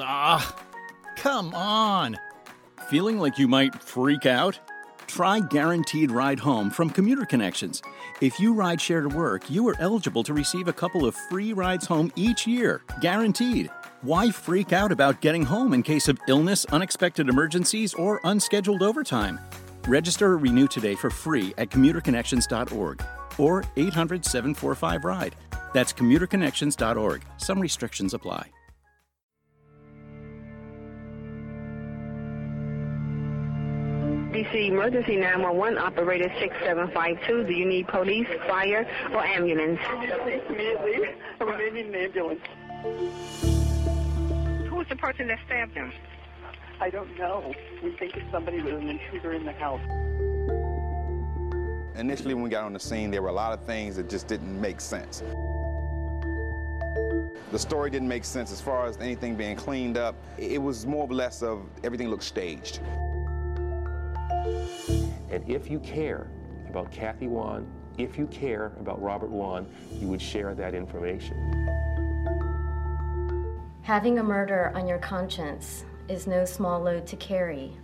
Ah, 0.00 0.56
come 1.16 1.54
on. 1.54 2.16
Feeling 2.88 3.18
like 3.18 3.38
you 3.38 3.48
might 3.48 3.82
freak 3.82 4.26
out? 4.26 4.58
Try 5.06 5.40
Guaranteed 5.40 6.10
Ride 6.10 6.38
Home 6.40 6.70
from 6.70 6.90
Commuter 6.90 7.24
Connections. 7.24 7.82
If 8.20 8.38
you 8.38 8.52
ride 8.52 8.80
share 8.80 9.00
to 9.00 9.08
work, 9.08 9.50
you 9.50 9.66
are 9.68 9.76
eligible 9.80 10.22
to 10.24 10.34
receive 10.34 10.68
a 10.68 10.72
couple 10.72 11.06
of 11.06 11.14
free 11.14 11.52
rides 11.52 11.86
home 11.86 12.12
each 12.14 12.46
year, 12.46 12.82
guaranteed. 13.00 13.70
Why 14.02 14.30
freak 14.30 14.72
out 14.72 14.92
about 14.92 15.20
getting 15.20 15.44
home 15.44 15.72
in 15.72 15.82
case 15.82 16.08
of 16.08 16.18
illness, 16.28 16.64
unexpected 16.66 17.28
emergencies, 17.28 17.94
or 17.94 18.20
unscheduled 18.24 18.82
overtime? 18.82 19.40
Register 19.86 20.32
or 20.32 20.38
renew 20.38 20.68
today 20.68 20.94
for 20.94 21.10
free 21.10 21.54
at 21.56 21.70
commuterconnections.org 21.70 23.02
or 23.38 23.64
800 23.76 24.24
745 24.24 25.04
RIDE. 25.04 25.36
That's 25.72 25.92
commuterconnections.org. 25.92 27.24
Some 27.38 27.60
restrictions 27.60 28.14
apply. 28.14 28.50
DC 34.38 34.68
Emergency 34.68 35.16
911 35.16 35.78
operator 35.78 36.32
6752. 36.38 37.44
Do 37.44 37.52
you 37.52 37.66
need 37.66 37.88
police, 37.88 38.28
fire, 38.46 38.86
or 39.12 39.24
ambulance? 39.24 39.80
Immediately, 39.90 41.08
I'm 41.40 41.48
in 41.48 41.86
an 41.86 41.94
ambulance. 41.96 42.40
Who's 44.70 44.88
the 44.88 44.94
person 44.94 45.26
that 45.26 45.40
stabbed 45.44 45.72
him? 45.74 45.92
I 46.80 46.88
don't 46.88 47.18
know. 47.18 47.52
We 47.82 47.90
think 47.96 48.16
it's 48.16 48.30
somebody 48.30 48.62
with 48.62 48.74
an 48.74 48.88
intruder 48.88 49.32
in 49.32 49.44
the 49.44 49.50
house. 49.54 49.80
Initially, 51.98 52.34
when 52.34 52.44
we 52.44 52.50
got 52.50 52.62
on 52.62 52.72
the 52.72 52.78
scene, 52.78 53.10
there 53.10 53.22
were 53.22 53.30
a 53.30 53.32
lot 53.32 53.52
of 53.52 53.64
things 53.64 53.96
that 53.96 54.08
just 54.08 54.28
didn't 54.28 54.60
make 54.60 54.80
sense. 54.80 55.24
The 57.50 57.58
story 57.58 57.90
didn't 57.90 58.06
make 58.06 58.24
sense 58.24 58.52
as 58.52 58.60
far 58.60 58.86
as 58.86 58.98
anything 58.98 59.34
being 59.34 59.56
cleaned 59.56 59.98
up. 59.98 60.14
It 60.36 60.62
was 60.62 60.86
more 60.86 61.08
or 61.08 61.12
less 61.12 61.42
of 61.42 61.62
everything 61.82 62.08
looked 62.08 62.22
staged. 62.22 62.78
And 65.30 65.44
if 65.46 65.70
you 65.70 65.78
care 65.80 66.30
about 66.68 66.90
Kathy 66.90 67.28
Wone, 67.28 67.66
if 67.98 68.16
you 68.16 68.26
care 68.28 68.72
about 68.80 69.02
Robert 69.02 69.30
Wone, 69.30 69.66
you 69.92 70.08
would 70.08 70.22
share 70.22 70.54
that 70.54 70.74
information. 70.74 71.36
Having 73.82 74.18
a 74.18 74.22
murder 74.22 74.70
on 74.74 74.86
your 74.86 74.98
conscience 74.98 75.84
is 76.08 76.26
no 76.26 76.44
small 76.44 76.80
load 76.80 77.06
to 77.06 77.16
carry. 77.16 77.76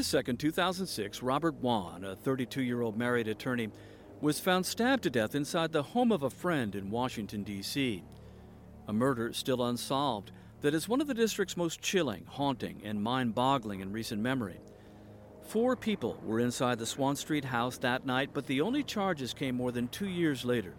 August 0.00 0.12
2, 0.12 0.32
2006, 0.32 1.22
Robert 1.22 1.56
Wone, 1.56 2.04
a 2.04 2.16
32 2.16 2.62
year 2.62 2.80
old 2.80 2.96
married 2.96 3.28
attorney, 3.28 3.68
was 4.22 4.40
found 4.40 4.64
stabbed 4.64 5.02
to 5.02 5.10
death 5.10 5.34
inside 5.34 5.72
the 5.72 5.82
home 5.82 6.10
of 6.10 6.22
a 6.22 6.30
friend 6.30 6.74
in 6.74 6.90
Washington, 6.90 7.42
D.C. 7.42 8.02
A 8.88 8.92
murder 8.94 9.30
still 9.34 9.62
unsolved 9.62 10.32
that 10.62 10.72
is 10.72 10.88
one 10.88 11.02
of 11.02 11.06
the 11.06 11.12
district's 11.12 11.54
most 11.54 11.82
chilling, 11.82 12.24
haunting, 12.26 12.80
and 12.82 13.02
mind 13.02 13.34
boggling 13.34 13.80
in 13.80 13.92
recent 13.92 14.22
memory. 14.22 14.58
Four 15.42 15.76
people 15.76 16.18
were 16.24 16.40
inside 16.40 16.78
the 16.78 16.86
Swann 16.86 17.14
Street 17.16 17.44
house 17.44 17.76
that 17.76 18.06
night, 18.06 18.30
but 18.32 18.46
the 18.46 18.62
only 18.62 18.82
charges 18.82 19.34
came 19.34 19.54
more 19.54 19.70
than 19.70 19.88
two 19.88 20.08
years 20.08 20.46
later. 20.46 20.72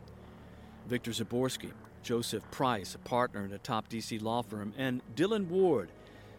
Victor 0.87 1.11
Zaborsky, 1.11 1.73
Joseph 2.01 2.49
Price, 2.49 2.95
a 2.95 2.99
partner 2.99 3.45
in 3.45 3.53
a 3.53 3.59
top 3.59 3.87
D.C. 3.87 4.17
law 4.17 4.41
firm, 4.41 4.73
and 4.79 5.03
Dylan 5.15 5.45
Ward, 5.45 5.91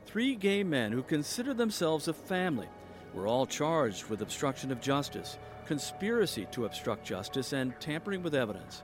three 0.06 0.34
gay 0.34 0.62
men 0.62 0.92
who 0.92 1.02
consider 1.02 1.54
themselves 1.54 2.08
a 2.08 2.12
family, 2.12 2.68
were 3.14 3.26
all 3.26 3.46
charged 3.46 4.06
with 4.06 4.22
obstruction 4.22 4.72
of 4.72 4.80
justice, 4.80 5.38
conspiracy 5.66 6.46
to 6.52 6.64
obstruct 6.64 7.04
justice, 7.04 7.52
and 7.52 7.78
tampering 7.80 8.22
with 8.22 8.34
evidence. 8.34 8.82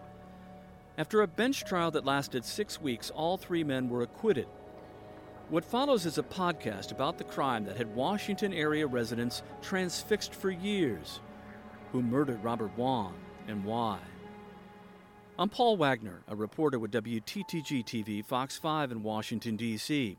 After 0.97 1.23
a 1.23 1.27
bench 1.27 1.65
trial 1.65 1.91
that 1.93 2.05
lasted 2.05 2.45
six 2.45 2.81
weeks, 2.81 3.11
all 3.11 3.37
three 3.37 3.63
men 3.63 3.89
were 3.89 4.03
acquitted. 4.03 4.49
What 5.49 5.65
follows 5.65 6.05
is 6.05 6.19
a 6.19 6.23
podcast 6.23 6.93
about 6.93 7.17
the 7.17 7.25
crime 7.25 7.65
that 7.65 7.77
had 7.77 7.95
Washington 7.95 8.53
area 8.53 8.87
residents 8.87 9.43
transfixed 9.63 10.35
for 10.35 10.51
years. 10.51 11.21
Who 11.93 12.03
murdered 12.03 12.45
Robert 12.45 12.77
Wone 12.77 13.15
and 13.47 13.65
why? 13.65 13.99
I'm 15.39 15.49
Paul 15.49 15.77
Wagner, 15.77 16.23
a 16.27 16.35
reporter 16.35 16.79
with 16.79 16.91
WTTG 16.91 17.85
TV 17.85 18.25
Fox 18.25 18.59
5 18.59 18.91
in 18.91 19.03
Washington, 19.03 19.57
D.C. 19.57 20.19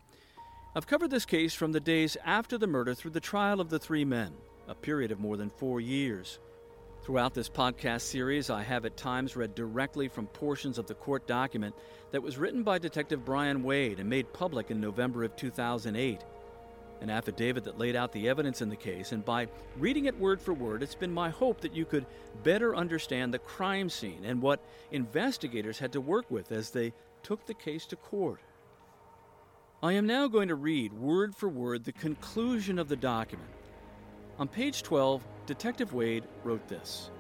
I've 0.75 0.85
covered 0.85 1.09
this 1.09 1.25
case 1.25 1.56
from 1.56 1.72
the 1.72 1.80
days 1.80 2.16
after 2.24 2.56
the 2.56 2.68
murder 2.68 2.94
through 2.94 3.12
the 3.12 3.19
trial 3.19 3.59
of 3.59 3.72
the 3.72 3.80
three 3.80 4.06
men, 4.06 4.31
a 4.68 4.75
period 4.75 5.12
of 5.12 5.19
more 5.19 5.35
than 5.35 5.50
four 5.50 5.81
years. 5.81 6.38
Throughout 7.02 7.34
this 7.34 7.50
podcast 7.50 8.02
series, 8.02 8.52
I 8.52 8.62
have 8.62 8.85
at 8.85 8.96
times 8.96 9.35
read 9.35 9.56
directly 9.56 10.07
from 10.07 10.28
portions 10.28 10.78
of 10.78 10.85
the 10.85 10.94
court 10.94 11.25
document 11.25 11.74
that 12.12 12.22
was 12.22 12.38
written 12.38 12.62
by 12.62 12.78
Detective 12.78 13.25
Brian 13.25 13.63
Waid 13.63 13.97
and 13.97 14.07
made 14.07 14.31
public 14.31 14.69
in 14.69 14.80
November 14.80 15.24
of 15.24 15.35
2008. 15.35 16.22
An 17.01 17.09
affidavit 17.09 17.63
that 17.63 17.80
laid 17.80 17.96
out 17.96 18.12
the 18.12 18.30
evidence 18.30 18.62
in 18.62 18.69
the 18.69 18.75
case, 18.75 19.12
and 19.12 19.25
by 19.25 19.47
reading 19.80 20.06
it 20.06 20.19
word 20.19 20.40
for 20.40 20.53
word, 20.53 20.84
it's 20.84 20.94
been 20.94 21.12
my 21.12 21.30
hope 21.31 21.62
that 21.62 21.74
you 21.74 21.86
could 21.86 22.06
better 22.44 22.75
understand 22.75 23.34
the 23.34 23.40
crime 23.40 23.90
scene 23.90 24.24
and 24.24 24.40
what 24.40 24.63
investigators 24.91 25.80
had 25.80 25.94
to 25.94 26.01
work 26.01 26.30
with 26.30 26.51
as 26.51 26.69
they 26.69 26.94
took 27.24 27.44
the 27.47 27.56
case 27.56 27.88
to 27.88 27.96
court. 27.96 28.40
I 29.82 29.94
am 29.94 30.06
now 30.06 30.28
going 30.28 30.50
to 30.50 30.56
read 30.56 30.92
word 30.92 31.34
for 31.34 31.48
word 31.48 31.86
the 31.86 31.94
conclusion 31.94 32.80
of 32.80 32.90
the 32.90 32.98
document. 32.98 33.50
On 34.38 34.46
page 34.46 34.84
12, 34.84 35.26
Detective 35.46 35.94
Waid 35.94 36.24
wrote 36.44 36.68
this 36.68 37.12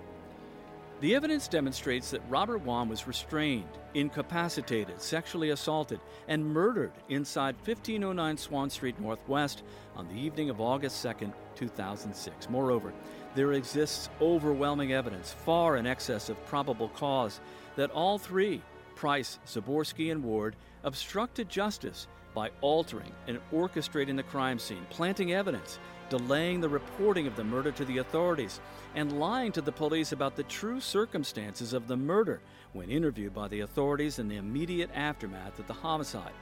The 0.99 1.15
evidence 1.15 1.47
demonstrates 1.47 2.11
that 2.11 2.21
Robert 2.27 2.57
Wone 2.57 2.89
was 2.89 3.07
restrained, 3.07 3.69
incapacitated, 3.93 5.01
sexually 5.01 5.51
assaulted, 5.51 6.01
and 6.27 6.45
murdered 6.45 6.91
inside 7.07 7.55
1509 7.63 8.35
Swann 8.35 8.69
Street 8.69 8.99
Northwest 8.99 9.63
on 9.95 10.09
the 10.09 10.19
evening 10.19 10.49
of 10.49 10.59
August 10.59 11.01
2, 11.01 11.31
2006. 11.55 12.49
Moreover, 12.49 12.91
there 13.35 13.53
exists 13.53 14.09
overwhelming 14.19 14.91
evidence, 14.91 15.31
far 15.31 15.77
in 15.77 15.87
excess 15.87 16.27
of 16.27 16.45
probable 16.47 16.89
cause, 16.89 17.39
that 17.77 17.91
all 17.91 18.17
three, 18.17 18.61
Price, 18.95 19.39
Zaborsky, 19.47 20.11
and 20.11 20.21
Ward, 20.21 20.57
obstructed 20.83 21.47
justice 21.47 22.07
by 22.33 22.49
altering 22.61 23.11
and 23.27 23.39
orchestrating 23.51 24.15
the 24.15 24.23
crime 24.23 24.59
scene, 24.59 24.85
planting 24.89 25.33
evidence, 25.33 25.79
delaying 26.09 26.61
the 26.61 26.69
reporting 26.69 27.27
of 27.27 27.35
the 27.35 27.43
murder 27.43 27.71
to 27.71 27.85
the 27.85 27.99
authorities, 27.99 28.59
and 28.95 29.19
lying 29.19 29.51
to 29.51 29.61
the 29.61 29.71
police 29.71 30.11
about 30.11 30.35
the 30.35 30.43
true 30.43 30.79
circumstances 30.79 31.73
of 31.73 31.87
the 31.87 31.97
murder 31.97 32.41
when 32.73 32.89
interviewed 32.89 33.33
by 33.33 33.47
the 33.47 33.61
authorities 33.61 34.19
in 34.19 34.27
the 34.27 34.37
immediate 34.37 34.89
aftermath 34.93 35.57
of 35.59 35.67
the 35.67 35.73
homicide. 35.73 36.33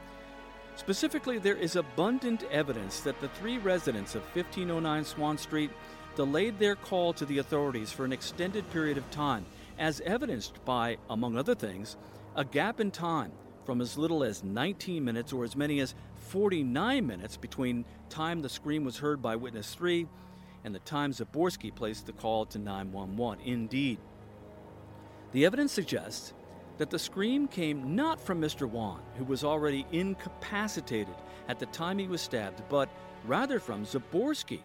Specifically, 0.76 1.40
there 1.40 1.56
is 1.56 1.76
abundant 1.76 2.44
evidence 2.52 3.00
that 3.02 3.20
the 3.20 3.30
three 3.30 3.58
residents 3.58 4.16
of 4.16 4.22
1509 4.36 5.06
Swann 5.06 5.38
Street 5.38 5.72
delayed 6.16 6.60
their 6.60 6.76
call 6.76 7.14
to 7.14 7.26
the 7.26 7.40
authorities 7.40 7.92
for 7.92 8.06
an 8.06 8.14
extended 8.14 8.70
period 8.72 8.98
of 8.98 9.10
time, 9.12 9.46
as 9.80 10.02
evidenced 10.02 10.64
by, 10.66 10.98
among 11.10 11.38
other 11.38 11.56
things, 11.56 11.98
a 12.36 12.46
gap 12.46 12.80
in 12.80 12.92
time 12.92 13.32
from 13.68 13.82
as 13.82 13.98
little 13.98 14.24
as 14.24 14.46
19 14.46 15.04
minutes 15.04 15.34
or 15.34 15.44
as 15.44 15.58
many 15.58 15.82
as 15.82 15.94
49 16.30 17.06
minutes 17.06 17.36
between 17.36 17.84
time 18.10 18.42
the 18.42 18.48
scream 18.48 18.86
was 18.86 18.98
heard 18.98 19.22
by 19.22 19.36
witness 19.36 19.76
3 19.76 20.08
and 20.64 20.74
the 20.74 20.80
time 20.80 21.12
Zaborsky 21.12 21.76
placed 21.76 22.06
the 22.06 22.14
call 22.14 22.46
to 22.46 22.60
911. 22.60 23.44
Indeed, 23.44 24.00
the 25.34 25.46
evidence 25.46 25.74
suggests 25.74 26.34
that 26.78 26.90
the 26.90 26.98
scream 26.98 27.46
came 27.46 27.94
not 27.94 28.22
from 28.22 28.40
Mr. 28.40 28.70
Wone, 28.70 29.02
who 29.18 29.26
was 29.26 29.44
already 29.44 29.86
incapacitated 29.92 31.16
at 31.50 31.60
the 31.60 31.66
time 31.66 31.98
he 31.98 32.08
was 32.08 32.22
stabbed, 32.22 32.64
but 32.70 32.88
rather 33.26 33.60
from 33.60 33.86
Zaborsky, 33.86 34.62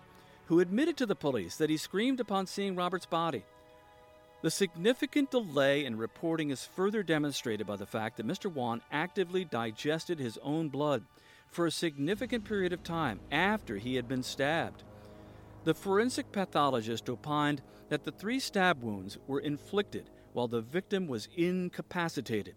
who 0.47 0.61
admitted 0.61 0.97
to 0.99 1.07
the 1.07 1.17
police 1.17 1.57
that 1.57 1.71
he 1.71 1.77
screamed 1.77 2.21
upon 2.21 2.47
seeing 2.47 2.77
Robert's 2.77 3.07
body. 3.07 3.45
The 4.43 4.51
significant 4.51 5.31
delay 5.31 5.85
in 5.85 5.97
reporting 5.97 6.51
is 6.51 6.65
further 6.65 7.05
demonstrated 7.05 7.65
by 7.65 7.77
the 7.77 7.87
fact 7.87 8.17
that 8.17 8.27
Mr. 8.27 8.53
Wone 8.53 8.83
actively 8.91 9.45
digested 9.45 10.19
his 10.19 10.37
own 10.43 10.69
blood 10.69 11.05
for 11.49 11.65
a 11.67 11.71
significant 11.71 12.45
period 12.45 12.73
of 12.73 12.83
time 12.83 13.21
after 13.31 13.77
he 13.77 13.95
had 13.95 14.09
been 14.09 14.25
stabbed. 14.25 14.83
The 15.63 15.75
forensic 15.75 16.33
pathologist 16.33 17.09
opined 17.09 17.63
that 17.89 18.03
the 18.03 18.11
three 18.11 18.41
stab 18.41 18.83
wounds 18.83 19.17
were 19.29 19.39
inflicted 19.39 20.11
while 20.33 20.49
the 20.49 20.61
victim 20.61 21.07
was 21.07 21.29
incapacitated. 21.37 22.57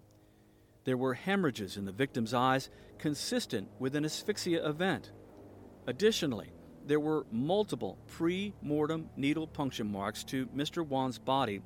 There 0.85 0.97
were 0.97 1.13
hemorrhages 1.13 1.77
in 1.77 1.85
the 1.85 1.91
victim's 1.91 2.33
eyes 2.33 2.71
consistent 2.97 3.69
with 3.77 3.95
an 3.95 4.05
asphyxia 4.05 4.67
event. 4.67 5.11
Additionally, 5.85 6.51
there 6.87 6.99
were 6.99 7.25
multiple 7.31 7.97
pre 8.07 8.53
mortem 8.61 9.09
needle 9.17 9.47
puncture 9.47 9.83
marks 9.83 10.23
to 10.25 10.45
Mr. 10.47 10.85
Wone's 10.85 11.17
body 11.17 11.61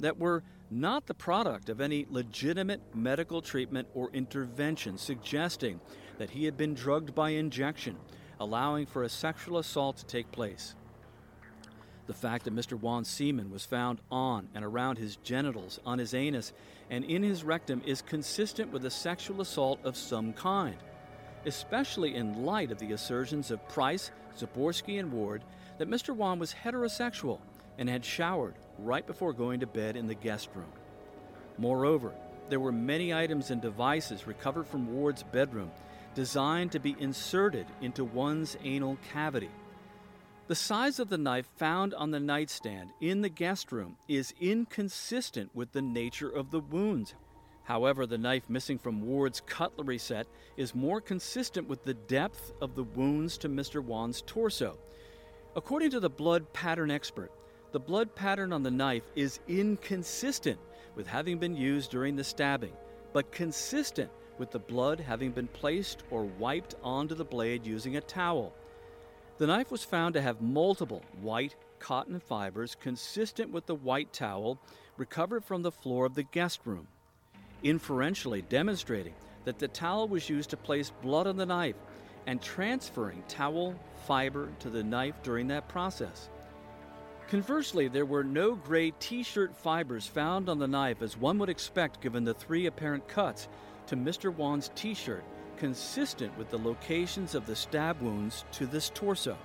that 0.00 0.18
were 0.18 0.42
not 0.70 1.06
the 1.06 1.14
product 1.14 1.68
of 1.68 1.80
any 1.80 2.06
legitimate 2.10 2.80
medical 2.94 3.40
treatment 3.40 3.86
or 3.94 4.10
intervention, 4.12 4.98
suggesting 4.98 5.80
that 6.18 6.30
he 6.30 6.44
had 6.44 6.56
been 6.56 6.74
drugged 6.74 7.14
by 7.14 7.30
injection, 7.30 7.96
allowing 8.40 8.86
for 8.86 9.02
a 9.02 9.08
sexual 9.08 9.58
assault 9.58 9.98
to 9.98 10.06
take 10.06 10.30
place. 10.32 10.74
The 12.06 12.14
fact 12.14 12.44
that 12.44 12.54
Mr. 12.54 12.78
Wone's 12.78 13.08
semen 13.08 13.50
was 13.50 13.64
found 13.64 14.00
on 14.10 14.48
and 14.54 14.64
around 14.64 14.98
his 14.98 15.16
genitals, 15.16 15.80
on 15.86 15.98
his 15.98 16.12
anus, 16.12 16.52
and 16.90 17.04
in 17.04 17.22
his 17.22 17.44
rectum 17.44 17.82
is 17.86 18.02
consistent 18.02 18.72
with 18.72 18.84
a 18.84 18.90
sexual 18.90 19.40
assault 19.40 19.80
of 19.84 19.96
some 19.96 20.32
kind, 20.32 20.76
especially 21.46 22.14
in 22.14 22.44
light 22.44 22.70
of 22.70 22.78
the 22.78 22.92
assertions 22.92 23.50
of 23.50 23.66
Price, 23.68 24.10
Zaborsky, 24.38 24.98
and 24.98 25.12
Ward 25.12 25.42
that 25.78 25.90
Mr. 25.90 26.14
Wone 26.14 26.38
was 26.38 26.54
heterosexual 26.54 27.40
and 27.78 27.88
had 27.88 28.04
showered 28.04 28.54
right 28.78 29.06
before 29.06 29.32
going 29.32 29.60
to 29.60 29.66
bed 29.66 29.96
in 29.96 30.06
the 30.06 30.14
guest 30.14 30.48
room. 30.54 30.72
Moreover, 31.58 32.12
there 32.48 32.60
were 32.60 32.72
many 32.72 33.14
items 33.14 33.50
and 33.50 33.60
devices 33.60 34.26
recovered 34.26 34.66
from 34.66 34.92
Ward's 34.92 35.22
bedroom 35.22 35.70
designed 36.14 36.72
to 36.72 36.78
be 36.78 36.96
inserted 36.98 37.66
into 37.80 38.04
one's 38.04 38.56
anal 38.62 38.98
cavity. 39.12 39.50
The 40.46 40.54
size 40.54 40.98
of 40.98 41.08
the 41.08 41.18
knife 41.18 41.48
found 41.56 41.94
on 41.94 42.10
the 42.10 42.20
nightstand 42.20 42.90
in 43.00 43.22
the 43.22 43.28
guest 43.30 43.72
room 43.72 43.96
is 44.08 44.34
inconsistent 44.40 45.54
with 45.54 45.72
the 45.72 45.82
nature 45.82 46.28
of 46.28 46.50
the 46.50 46.60
wounds. 46.60 47.14
However, 47.64 48.06
the 48.06 48.18
knife 48.18 48.48
missing 48.48 48.78
from 48.78 49.00
Ward's 49.00 49.40
cutlery 49.40 49.98
set 49.98 50.26
is 50.56 50.74
more 50.74 51.00
consistent 51.00 51.66
with 51.66 51.82
the 51.82 51.94
depth 51.94 52.52
of 52.60 52.74
the 52.74 52.84
wounds 52.84 53.38
to 53.38 53.48
Mr. 53.48 53.82
Wone's 53.82 54.22
torso. 54.22 54.78
According 55.56 55.90
to 55.90 56.00
the 56.00 56.10
blood 56.10 56.52
pattern 56.52 56.90
expert, 56.90 57.32
the 57.72 57.80
blood 57.80 58.14
pattern 58.14 58.52
on 58.52 58.62
the 58.62 58.70
knife 58.70 59.10
is 59.16 59.40
inconsistent 59.48 60.60
with 60.94 61.06
having 61.06 61.38
been 61.38 61.56
used 61.56 61.90
during 61.90 62.16
the 62.16 62.22
stabbing, 62.22 62.72
but 63.12 63.32
consistent 63.32 64.10
with 64.38 64.50
the 64.50 64.58
blood 64.58 65.00
having 65.00 65.30
been 65.30 65.48
placed 65.48 66.02
or 66.10 66.24
wiped 66.24 66.74
onto 66.82 67.14
the 67.14 67.24
blade 67.24 67.66
using 67.66 67.96
a 67.96 68.00
towel. 68.00 68.54
The 69.38 69.46
knife 69.46 69.70
was 69.70 69.82
found 69.82 70.14
to 70.14 70.22
have 70.22 70.40
multiple 70.40 71.02
white 71.20 71.56
cotton 71.78 72.20
fibers 72.20 72.76
consistent 72.76 73.50
with 73.50 73.66
the 73.66 73.74
white 73.74 74.12
towel 74.12 74.58
recovered 74.96 75.44
from 75.44 75.62
the 75.62 75.72
floor 75.72 76.06
of 76.06 76.14
the 76.14 76.22
guest 76.22 76.60
room, 76.64 76.88
inferentially 77.64 78.42
demonstrating 78.42 79.14
that 79.44 79.58
the 79.58 79.68
towel 79.68 80.06
was 80.06 80.28
used 80.28 80.50
to 80.50 80.56
place 80.56 80.92
blood 81.02 81.26
on 81.26 81.36
the 81.36 81.46
knife 81.46 81.76
and 82.26 82.40
transferring 82.40 83.22
towel 83.26 83.74
fiber 84.06 84.48
to 84.60 84.70
the 84.70 84.84
knife 84.84 85.22
during 85.22 85.48
that 85.48 85.68
process. 85.68 86.28
Conversely, 87.28 87.88
there 87.88 88.04
were 88.04 88.22
no 88.22 88.54
gray 88.54 88.92
t 89.00 89.22
shirt 89.22 89.56
fibers 89.56 90.06
found 90.06 90.48
on 90.48 90.58
the 90.58 90.68
knife 90.68 91.02
as 91.02 91.16
one 91.16 91.38
would 91.38 91.48
expect 91.48 92.00
given 92.00 92.24
the 92.24 92.34
three 92.34 92.66
apparent 92.66 93.08
cuts 93.08 93.48
to 93.86 93.96
Mr. 93.96 94.34
Wone's 94.34 94.70
t 94.74 94.94
shirt 94.94 95.24
consistent 95.56 96.36
with 96.36 96.50
the 96.50 96.58
locations 96.58 97.34
of 97.34 97.46
the 97.46 97.56
stab 97.56 98.00
wounds 98.00 98.44
to 98.52 98.66
this 98.66 98.90
torso. 98.90 99.36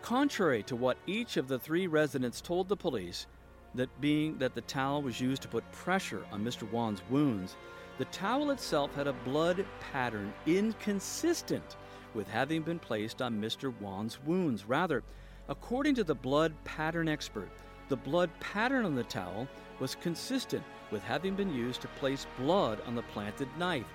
Contrary 0.00 0.62
to 0.64 0.74
what 0.74 0.98
each 1.06 1.36
of 1.36 1.46
the 1.46 1.58
three 1.58 1.86
residents 1.86 2.40
told 2.40 2.68
the 2.68 2.76
police, 2.76 3.26
that 3.74 3.88
being 4.00 4.38
that 4.38 4.54
the 4.54 4.60
towel 4.62 5.02
was 5.02 5.20
used 5.20 5.42
to 5.42 5.48
put 5.48 5.70
pressure 5.72 6.24
on 6.30 6.44
Mr. 6.44 6.70
Wone's 6.70 7.02
wounds, 7.10 7.56
the 7.98 8.04
towel 8.06 8.50
itself 8.50 8.94
had 8.94 9.06
a 9.06 9.12
blood 9.12 9.64
pattern 9.92 10.32
inconsistent 10.46 11.76
with 12.14 12.28
having 12.28 12.62
been 12.62 12.78
placed 12.78 13.22
on 13.22 13.40
Mr. 13.40 13.72
Wone's 13.80 14.18
wounds. 14.24 14.66
Rather, 14.66 15.02
according 15.48 15.94
to 15.94 16.04
the 16.04 16.14
blood 16.14 16.52
pattern 16.64 17.08
expert, 17.08 17.50
the 17.88 17.96
blood 17.96 18.30
pattern 18.40 18.84
on 18.84 18.94
the 18.94 19.04
towel 19.04 19.48
was 19.80 19.94
consistent 19.94 20.62
with 20.90 21.02
having 21.02 21.34
been 21.34 21.54
used 21.54 21.80
to 21.80 21.88
place 21.88 22.26
blood 22.38 22.80
on 22.86 22.94
the 22.94 23.02
planted 23.02 23.48
knife 23.58 23.86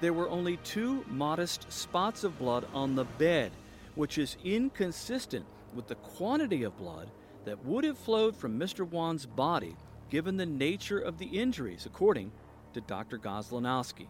there 0.00 0.12
were 0.12 0.28
only 0.28 0.58
two 0.58 1.04
modest 1.08 1.70
spots 1.72 2.22
of 2.24 2.38
blood 2.38 2.66
on 2.74 2.94
the 2.94 3.04
bed, 3.04 3.52
which 3.94 4.18
is 4.18 4.36
inconsistent 4.44 5.44
with 5.74 5.86
the 5.86 5.94
quantity 5.96 6.62
of 6.64 6.76
blood 6.76 7.10
that 7.46 7.64
would 7.64 7.84
have 7.84 7.96
flowed 7.96 8.36
from 8.36 8.58
Mr. 8.58 8.86
Wone's 8.86 9.24
body 9.24 9.74
given 10.10 10.36
the 10.36 10.44
nature 10.44 10.98
of 10.98 11.16
the 11.16 11.26
injuries, 11.26 11.86
according 11.86 12.30
to 12.74 12.80
Dr. 12.82 13.18
Goslinoski. 13.18 14.08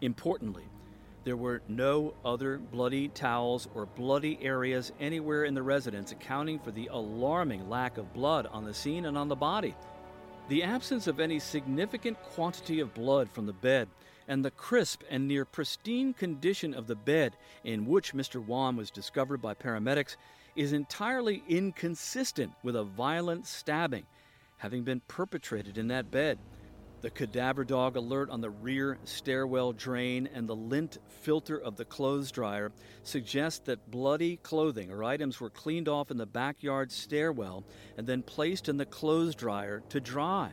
Importantly, 0.00 0.64
there 1.24 1.36
were 1.36 1.62
no 1.68 2.14
other 2.24 2.58
bloody 2.58 3.08
towels 3.08 3.68
or 3.74 3.86
bloody 3.86 4.38
areas 4.42 4.92
anywhere 5.00 5.44
in 5.44 5.54
the 5.54 5.62
residence, 5.62 6.12
accounting 6.12 6.58
for 6.58 6.70
the 6.70 6.88
alarming 6.92 7.68
lack 7.68 7.96
of 7.96 8.12
blood 8.12 8.46
on 8.46 8.64
the 8.64 8.74
scene 8.74 9.06
and 9.06 9.16
on 9.16 9.28
the 9.28 9.36
body. 9.36 9.74
The 10.48 10.62
absence 10.64 11.06
of 11.06 11.20
any 11.20 11.38
significant 11.38 12.20
quantity 12.22 12.80
of 12.80 12.94
blood 12.94 13.30
from 13.30 13.46
the 13.46 13.52
bed 13.52 13.88
and 14.26 14.44
the 14.44 14.50
crisp 14.50 15.02
and 15.10 15.28
near 15.28 15.44
pristine 15.44 16.14
condition 16.14 16.74
of 16.74 16.86
the 16.86 16.96
bed 16.96 17.36
in 17.64 17.86
which 17.86 18.14
Mr. 18.14 18.44
Wone 18.44 18.76
was 18.76 18.90
discovered 18.90 19.42
by 19.42 19.54
paramedics 19.54 20.16
is 20.60 20.74
entirely 20.74 21.42
inconsistent 21.48 22.52
with 22.62 22.76
a 22.76 22.84
violent 22.84 23.46
stabbing 23.46 24.04
having 24.58 24.82
been 24.82 25.00
perpetrated 25.08 25.78
in 25.78 25.88
that 25.88 26.10
bed. 26.10 26.38
The 27.00 27.08
cadaver 27.08 27.64
dog 27.64 27.96
alert 27.96 28.28
on 28.28 28.42
the 28.42 28.50
rear 28.50 28.98
stairwell 29.04 29.72
drain 29.72 30.28
and 30.34 30.46
the 30.46 30.54
lint 30.54 30.98
filter 31.08 31.58
of 31.58 31.76
the 31.76 31.86
clothes 31.86 32.30
dryer 32.30 32.72
suggest 33.04 33.64
that 33.64 33.90
bloody 33.90 34.36
clothing 34.36 34.90
or 34.90 35.02
items 35.02 35.40
were 35.40 35.48
cleaned 35.48 35.88
off 35.88 36.10
in 36.10 36.18
the 36.18 36.26
backyard 36.26 36.92
stairwell 36.92 37.64
and 37.96 38.06
then 38.06 38.22
placed 38.22 38.68
in 38.68 38.76
the 38.76 38.84
clothes 38.84 39.34
dryer 39.34 39.82
to 39.88 39.98
dry. 39.98 40.50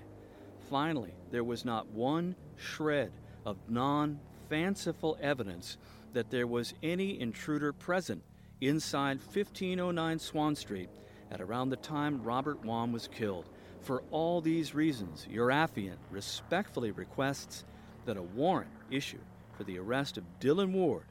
Finally, 0.70 1.16
there 1.32 1.44
was 1.44 1.66
not 1.66 1.86
one 1.90 2.34
shred 2.56 3.12
of 3.46 3.58
non 3.68 4.22
fanciful 4.48 5.18
evidence 5.22 5.78
that 6.14 6.30
there 6.30 6.48
was 6.48 6.74
any 6.82 7.20
intruder 7.20 7.74
present 7.74 8.24
inside 8.62 9.18
1509 9.18 10.20
Swann 10.20 10.56
Street 10.56 10.90
at 11.32 11.42
around 11.42 11.70
the 11.70 11.78
time 11.78 12.24
Robert 12.24 12.64
Wone 12.64 12.92
was 12.92 13.08
killed. 13.08 13.46
For 13.82 14.04
all 14.12 14.42
these 14.42 14.74
reasons, 14.74 15.28
your 15.30 15.50
affiant 15.50 15.98
respectfully 16.10 16.92
requests 16.92 17.64
that 18.06 18.18
a 18.18 18.22
warrant 18.22 18.72
issue 18.90 19.20
for 19.56 19.64
the 19.64 19.78
arrest 19.78 20.18
of 20.18 20.24
Dylan 20.40 20.72
Ward 20.72 21.06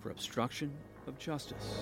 for 0.00 0.10
obstruction 0.10 0.72
of 1.06 1.18
justice. 1.18 1.80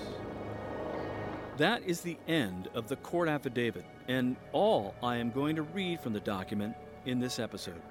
That 1.57 1.83
is 1.83 2.01
the 2.01 2.17
end 2.27 2.69
of 2.73 2.87
the 2.87 2.95
court 2.95 3.29
affidavit 3.29 3.85
and 4.07 4.35
all 4.53 4.95
I 5.03 5.17
am 5.17 5.31
going 5.31 5.55
to 5.55 5.61
read 5.61 5.99
from 5.99 6.13
the 6.13 6.19
document 6.19 6.75
in 7.05 7.19
this 7.19 7.39
episode. 7.39 7.81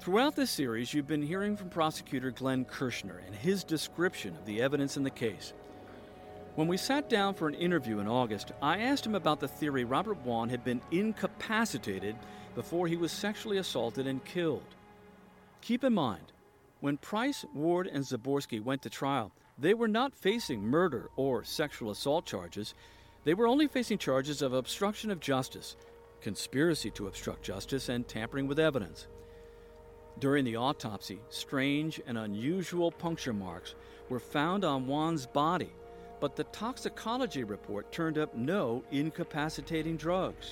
Throughout 0.00 0.36
this 0.36 0.50
series, 0.50 0.94
you've 0.94 1.06
been 1.06 1.22
hearing 1.22 1.56
from 1.56 1.70
prosecutor 1.70 2.30
Glenn 2.30 2.64
Kirschner 2.64 3.22
and 3.26 3.34
his 3.34 3.64
description 3.64 4.36
of 4.36 4.44
the 4.44 4.62
evidence 4.62 4.96
in 4.96 5.02
the 5.02 5.10
case. 5.10 5.52
When 6.56 6.68
we 6.68 6.78
sat 6.78 7.10
down 7.10 7.34
for 7.34 7.48
an 7.48 7.54
interview 7.54 7.98
in 7.98 8.08
August, 8.08 8.52
I 8.62 8.78
asked 8.78 9.04
him 9.04 9.14
about 9.14 9.40
the 9.40 9.48
theory 9.48 9.84
Robert 9.84 10.16
Wone 10.24 10.48
had 10.48 10.64
been 10.64 10.80
incapacitated 10.90 12.16
before 12.54 12.88
he 12.88 12.96
was 12.96 13.12
sexually 13.12 13.58
assaulted 13.58 14.06
and 14.06 14.24
killed. 14.24 14.74
Keep 15.60 15.84
in 15.84 15.92
mind, 15.92 16.32
when 16.80 16.96
Price, 16.96 17.44
Ward, 17.52 17.86
and 17.86 18.02
Zaborsky 18.02 18.58
went 18.58 18.80
to 18.82 18.88
trial, 18.88 19.32
they 19.58 19.74
were 19.74 19.86
not 19.86 20.14
facing 20.14 20.62
murder 20.62 21.10
or 21.14 21.44
sexual 21.44 21.90
assault 21.90 22.24
charges. 22.24 22.72
They 23.24 23.34
were 23.34 23.48
only 23.48 23.68
facing 23.68 23.98
charges 23.98 24.40
of 24.40 24.54
obstruction 24.54 25.10
of 25.10 25.20
justice, 25.20 25.76
conspiracy 26.22 26.90
to 26.92 27.06
obstruct 27.06 27.42
justice, 27.42 27.90
and 27.90 28.08
tampering 28.08 28.46
with 28.46 28.58
evidence. 28.58 29.08
During 30.20 30.46
the 30.46 30.56
autopsy, 30.56 31.20
strange 31.28 32.00
and 32.06 32.16
unusual 32.16 32.90
puncture 32.90 33.34
marks 33.34 33.74
were 34.08 34.20
found 34.20 34.64
on 34.64 34.86
Wone's 34.86 35.26
body, 35.26 35.74
but 36.26 36.34
the 36.34 36.42
toxicology 36.42 37.44
report 37.44 37.92
turned 37.92 38.18
up 38.18 38.34
no 38.34 38.82
incapacitating 38.90 39.96
drugs. 39.96 40.50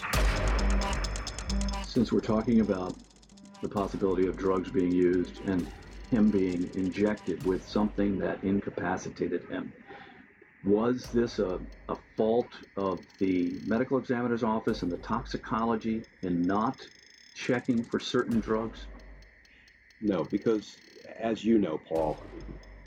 Since 1.84 2.12
we're 2.12 2.20
talking 2.20 2.60
about 2.60 2.94
the 3.60 3.68
possibility 3.68 4.28
of 4.28 4.36
drugs 4.36 4.70
being 4.70 4.92
used 4.92 5.40
and 5.48 5.66
him 6.12 6.30
being 6.30 6.70
injected 6.74 7.44
with 7.44 7.68
something 7.68 8.16
that 8.20 8.38
incapacitated 8.44 9.48
him, 9.48 9.72
was 10.64 11.08
this 11.08 11.40
a, 11.40 11.58
a 11.88 11.96
fault 12.16 12.50
of 12.76 13.00
the 13.18 13.58
medical 13.66 13.98
examiner's 13.98 14.44
office 14.44 14.82
and 14.82 14.92
the 14.92 14.98
toxicology 14.98 16.04
in 16.22 16.42
not 16.42 16.86
checking 17.34 17.82
for 17.82 17.98
certain 17.98 18.38
drugs? 18.38 18.86
No, 20.00 20.22
because 20.22 20.76
as 21.18 21.44
you 21.44 21.58
know, 21.58 21.80
Paul, 21.88 22.16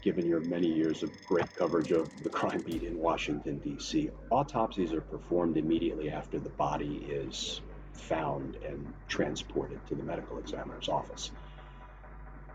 given 0.08 0.26
your 0.26 0.40
many 0.40 0.68
years 0.68 1.04
of 1.04 1.12
great 1.26 1.54
coverage 1.54 1.92
of 1.92 2.10
the 2.24 2.30
crime 2.30 2.62
beat 2.62 2.82
in 2.82 2.98
Washington, 2.98 3.58
D.C., 3.58 4.10
autopsies 4.30 4.94
are 4.94 5.02
performed 5.02 5.58
immediately 5.58 6.10
after 6.10 6.40
the 6.40 6.48
body 6.52 7.10
is 7.10 7.60
found 7.94 8.56
and 8.66 8.94
transported 9.10 9.86
to 9.86 9.96
the 9.96 10.04
medical 10.04 10.40
examiner's 10.40 10.88
office. 10.88 11.32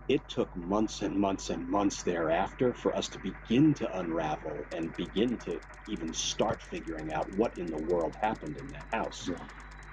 It 0.09 0.27
took 0.31 0.57
months 0.57 1.03
and 1.03 1.15
months 1.15 1.51
and 1.51 1.69
months 1.69 2.03
thereafter 2.03 2.73
for 2.73 2.97
us 2.97 3.07
to 3.09 3.19
begin 3.19 3.75
to 3.75 3.99
unravel 3.99 4.67
and 4.73 4.97
begin 4.97 5.37
to 5.41 5.61
even 5.87 6.15
start 6.15 6.63
figuring 6.63 7.13
out 7.13 7.31
what 7.35 7.59
in 7.59 7.67
the 7.67 7.77
world 7.77 8.17
happened 8.19 8.57
in 8.57 8.71
the 8.71 8.97
house. 8.97 9.29
Yeah. 9.31 9.37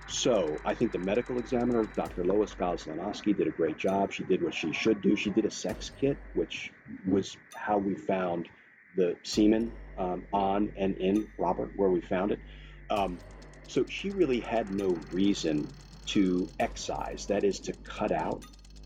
So 0.09 0.59
I 0.65 0.73
think 0.73 0.91
the 0.91 0.97
medical 0.99 1.37
examiner, 1.37 1.85
Dr. 1.95 2.23
Lois 2.23 2.55
Goslinoski, 2.55 3.37
did 3.37 3.47
a 3.47 3.51
great 3.51 3.77
job. 3.77 4.11
She 4.11 4.23
did 4.23 4.41
what 4.41 4.55
she 4.55 4.73
should 4.73 5.01
do. 5.01 5.15
She 5.15 5.29
did 5.29 5.45
a 5.45 5.51
sex 5.51 5.91
kit, 5.99 6.17
which 6.33 6.71
was 7.05 7.37
how 7.55 7.77
we 7.77 7.93
found 7.93 8.49
the 8.95 9.15
semen 9.21 9.71
um, 9.99 10.25
on 10.33 10.71
and 10.77 10.97
in 10.97 11.27
Robert, 11.37 11.69
where 11.75 11.89
we 11.89 12.01
found 12.01 12.31
it. 12.31 12.39
Um, 12.89 13.19
so 13.67 13.85
she 13.87 14.09
really 14.09 14.39
had 14.39 14.71
no 14.71 14.99
reason 15.11 15.71
to 16.07 16.49
excise, 16.59 17.27
that 17.27 17.43
is, 17.43 17.59
to 17.59 17.73
cut 17.73 18.11
out 18.11 18.41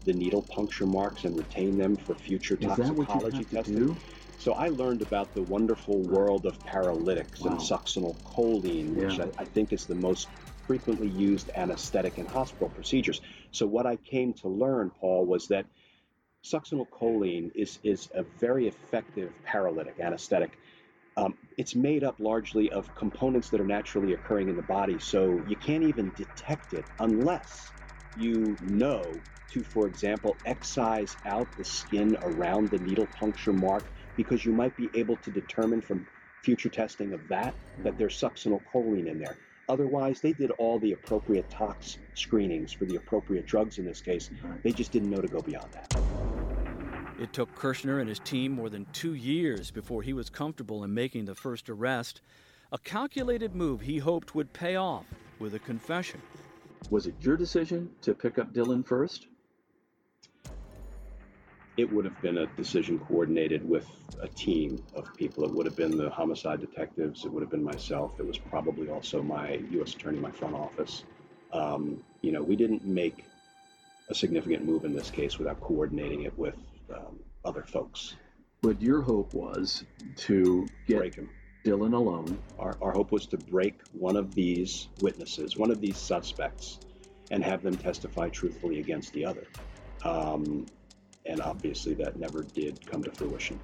the 0.05 0.11
needle 0.11 0.41
puncture 0.41 0.85
marks 0.85 1.23
and 1.23 1.37
retain 1.37 1.77
them 1.77 1.95
for 1.95 2.15
future 2.15 2.55
Is 2.55 2.75
that 2.75 2.93
what 2.93 3.07
you 3.07 3.21
toxicology 3.21 3.45
to 3.45 3.55
testing. 3.55 3.75
do? 3.77 3.97
So 4.35 4.53
I 4.53 4.67
learned 4.67 5.01
about 5.01 5.33
the 5.33 5.41
wonderful 5.43 5.99
world 5.99 6.45
of 6.45 6.61
paralytics 6.65 7.39
and 7.45 7.51
Wow. 7.51 7.57
succinylcholine, 7.57 8.93
which 8.95 9.19
Yeah. 9.19 9.27
I, 9.37 9.43
I 9.43 9.45
think 9.45 9.71
is 9.71 9.85
the 9.85 9.95
most 9.95 10.27
frequently 10.65 11.07
used 11.07 11.49
anesthetic 11.55 12.17
in 12.17 12.25
hospital 12.25 12.69
procedures. 12.69 13.21
So 13.51 13.65
what 13.67 13.85
I 13.85 13.97
came 13.97 14.33
to 14.35 14.47
learn, 14.47 14.91
Paul, 14.91 15.25
was 15.25 15.47
that 15.49 15.65
succinylcholine 16.43 17.51
is 17.55 17.79
is 17.83 18.09
a 18.13 18.23
very 18.39 18.67
effective 18.67 19.31
paralytic 19.43 19.99
anesthetic. 19.99 20.59
Um, 21.15 21.37
it's 21.57 21.75
made 21.75 22.03
up 22.03 22.15
largely 22.19 22.71
of 22.71 22.93
components 22.95 23.49
that 23.51 23.61
are 23.61 23.65
naturally 23.65 24.13
occurring 24.13 24.49
in 24.49 24.55
the 24.55 24.63
body, 24.63 24.99
so 24.99 25.43
you 25.45 25.55
can't 25.55 25.83
even 25.83 26.11
detect 26.15 26.73
it 26.73 26.85
unless 26.99 27.71
you 28.15 28.57
know 28.61 29.21
to, 29.51 29.63
for 29.63 29.87
example, 29.87 30.37
excise 30.45 31.15
out 31.25 31.55
the 31.55 31.63
skin 31.63 32.17
around 32.23 32.71
the 32.71 32.79
needle 32.79 33.07
puncture 33.07 33.53
mark 33.53 33.85
because 34.15 34.43
you 34.43 34.51
might 34.51 34.75
be 34.75 34.89
able 34.95 35.17
to 35.17 35.29
determine 35.29 35.81
from 35.81 36.07
future 36.43 36.69
testing 36.69 37.13
of 37.13 37.27
that 37.27 37.55
that 37.83 37.97
there's 37.97 38.19
succinylcholine 38.19 39.07
in 39.07 39.19
there. 39.19 39.37
Otherwise, 39.69 40.19
they 40.19 40.33
did 40.33 40.51
all 40.51 40.77
the 40.79 40.91
appropriate 40.91 41.49
tox 41.49 41.97
screenings 42.15 42.73
for 42.73 42.85
the 42.85 42.95
appropriate 42.95 43.45
drugs 43.45 43.77
in 43.77 43.85
this 43.85 44.01
case. 44.01 44.29
They 44.61 44.71
just 44.71 44.91
didn't 44.91 45.09
know 45.09 45.21
to 45.21 45.27
go 45.27 45.41
beyond 45.41 45.71
that. 45.71 45.95
It 47.19 47.31
took 47.31 47.53
Kirschner 47.55 47.99
and 47.99 48.09
his 48.09 48.19
team 48.19 48.51
more 48.51 48.69
than 48.69 48.85
two 48.91 49.13
years 49.13 49.71
before 49.71 50.01
he 50.01 50.13
was 50.13 50.29
comfortable 50.29 50.83
in 50.83 50.93
making 50.93 51.25
the 51.25 51.35
first 51.35 51.69
arrest, 51.69 52.21
a 52.71 52.77
calculated 52.77 53.55
move 53.55 53.81
he 53.81 53.99
hoped 53.99 54.35
would 54.35 54.51
pay 54.51 54.75
off 54.75 55.05
with 55.39 55.53
a 55.53 55.59
confession. 55.59 56.21
Was 56.89 57.07
it 57.07 57.15
your 57.21 57.37
decision 57.37 57.89
to 58.01 58.13
pick 58.13 58.37
up 58.39 58.53
Dylan 58.53 58.85
first? 58.85 59.27
It 61.75 61.91
would 61.91 62.05
have 62.05 62.21
been 62.21 62.37
a 62.37 62.47
decision 62.47 62.99
coordinated 62.99 63.67
with 63.67 63.87
a 64.21 64.27
team 64.27 64.83
of 64.95 65.13
people. 65.15 65.43
It 65.43 65.51
would 65.51 65.65
have 65.65 65.75
been 65.75 65.97
the 65.97 66.09
homicide 66.09 66.61
detectives. 66.61 67.25
It 67.25 67.31
would 67.31 67.41
have 67.41 67.49
been 67.49 67.63
myself. 67.63 68.19
It 68.19 68.27
was 68.27 68.37
probably 68.37 68.89
also 68.89 69.23
my 69.23 69.53
U.S. 69.71 69.93
attorney, 69.95 70.19
my 70.19 70.31
front 70.31 70.55
office. 70.55 71.03
Um, 71.51 72.03
you 72.21 72.31
know, 72.31 72.43
we 72.43 72.55
didn't 72.55 72.85
make 72.85 73.25
a 74.09 74.15
significant 74.15 74.65
move 74.65 74.85
in 74.85 74.93
this 74.93 75.09
case 75.09 75.39
without 75.39 75.59
coordinating 75.61 76.23
it 76.23 76.37
with 76.37 76.57
um, 76.93 77.19
other 77.43 77.63
folks. 77.63 78.15
But 78.61 78.81
your 78.81 79.01
hope 79.01 79.33
was 79.33 79.83
to 80.17 80.67
get 80.87 80.99
Break 80.99 81.15
him. 81.15 81.29
Dylan 81.65 81.93
alone. 81.93 82.39
Our, 82.59 82.77
our 82.81 82.91
hope 82.91 83.11
was 83.11 83.25
to 83.27 83.37
break 83.37 83.81
one 83.93 84.15
of 84.15 84.35
these 84.35 84.89
witnesses, 85.01 85.57
one 85.57 85.71
of 85.71 85.79
these 85.79 85.97
suspects, 85.97 86.79
and 87.31 87.43
have 87.43 87.63
them 87.63 87.77
testify 87.77 88.29
truthfully 88.29 88.79
against 88.79 89.13
the 89.13 89.25
other. 89.25 89.47
Um, 90.03 90.65
and 91.25 91.41
obviously, 91.41 91.93
that 91.95 92.19
never 92.19 92.43
did 92.43 92.85
come 92.85 93.03
to 93.03 93.11
fruition. 93.11 93.59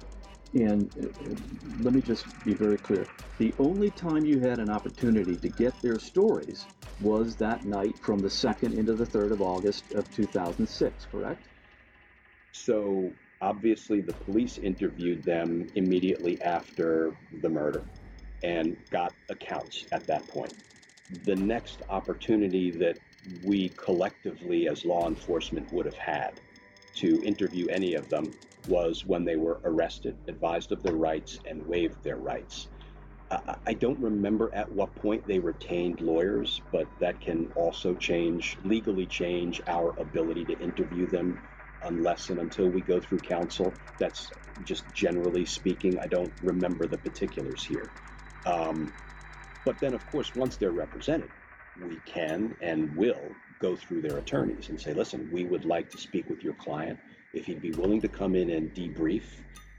And 0.54 0.90
uh, 1.00 1.34
let 1.82 1.94
me 1.94 2.00
just 2.00 2.26
be 2.44 2.54
very 2.54 2.78
clear. 2.78 3.06
The 3.38 3.54
only 3.58 3.90
time 3.90 4.24
you 4.24 4.40
had 4.40 4.58
an 4.58 4.70
opportunity 4.70 5.36
to 5.36 5.48
get 5.48 5.80
their 5.82 5.98
stories 5.98 6.66
was 7.00 7.36
that 7.36 7.64
night 7.64 7.94
from 8.02 8.20
the 8.20 8.28
2nd 8.28 8.78
into 8.78 8.94
the 8.94 9.06
3rd 9.06 9.32
of 9.32 9.40
August 9.40 9.90
of 9.92 10.10
2006, 10.12 11.06
correct? 11.10 11.42
So 12.52 13.12
obviously, 13.40 14.00
the 14.00 14.12
police 14.12 14.58
interviewed 14.58 15.24
them 15.24 15.70
immediately 15.74 16.40
after 16.42 17.14
the 17.40 17.48
murder 17.48 17.84
and 18.42 18.76
got 18.90 19.14
accounts 19.28 19.86
at 19.92 20.06
that 20.06 20.26
point. 20.28 20.54
The 21.24 21.36
next 21.36 21.82
opportunity 21.88 22.70
that 22.72 22.98
we 23.42 23.70
collectively, 23.76 24.68
as 24.68 24.84
law 24.84 25.08
enforcement, 25.08 25.72
would 25.72 25.86
have 25.86 25.96
had 25.96 26.32
to 26.94 27.22
interview 27.24 27.68
any 27.68 27.94
of 27.94 28.08
them 28.10 28.34
was 28.66 29.06
when 29.06 29.24
they 29.24 29.36
were 29.36 29.60
arrested, 29.64 30.16
advised 30.28 30.72
of 30.72 30.82
their 30.82 30.94
rights, 30.94 31.40
and 31.46 31.66
waived 31.66 32.02
their 32.02 32.16
rights. 32.16 32.68
I- 33.30 33.58
don't 33.74 34.00
remember 34.00 34.50
at 34.54 34.70
what 34.72 34.94
point 34.96 35.26
they 35.26 35.38
retained 35.38 36.00
lawyers, 36.00 36.60
but 36.72 36.88
that 36.98 37.20
can 37.20 37.50
also 37.54 37.94
change, 37.94 38.58
legally 38.64 39.06
change 39.06 39.62
our 39.68 39.94
ability 39.98 40.44
to 40.46 40.58
interview 40.58 41.06
them 41.06 41.40
unless 41.82 42.30
and 42.30 42.40
until 42.40 42.70
we 42.70 42.82
go 42.82 43.00
through 43.00 43.20
counsel. 43.20 43.78
That's 43.98 44.32
just 44.64 44.92
generally 44.92 45.46
speaking. 45.46 45.98
I 45.98 46.08
don't 46.08 46.32
remember 46.42 46.88
the 46.88 46.98
particulars 46.98 47.64
here. 47.64 47.92
Um, 48.46 48.92
but 49.64 49.80
then, 49.80 49.94
of 49.94 50.04
course, 50.06 50.34
once 50.34 50.56
they're 50.56 50.72
represented, 50.72 51.30
we 51.78 52.00
can 52.00 52.56
and 52.60 52.94
will 52.96 53.36
go 53.60 53.76
through 53.76 54.00
their 54.00 54.18
attorneys 54.18 54.70
and 54.70 54.80
say, 54.80 54.92
listen, 54.92 55.28
we 55.30 55.44
would 55.44 55.64
like 55.64 55.90
to 55.90 55.98
speak 55.98 56.28
with 56.28 56.42
your 56.42 56.54
client. 56.54 56.98
If 57.32 57.46
he'd 57.46 57.60
be 57.60 57.70
willing 57.72 58.00
to 58.00 58.08
come 58.08 58.34
in 58.34 58.50
and 58.50 58.74
debrief 58.74 59.22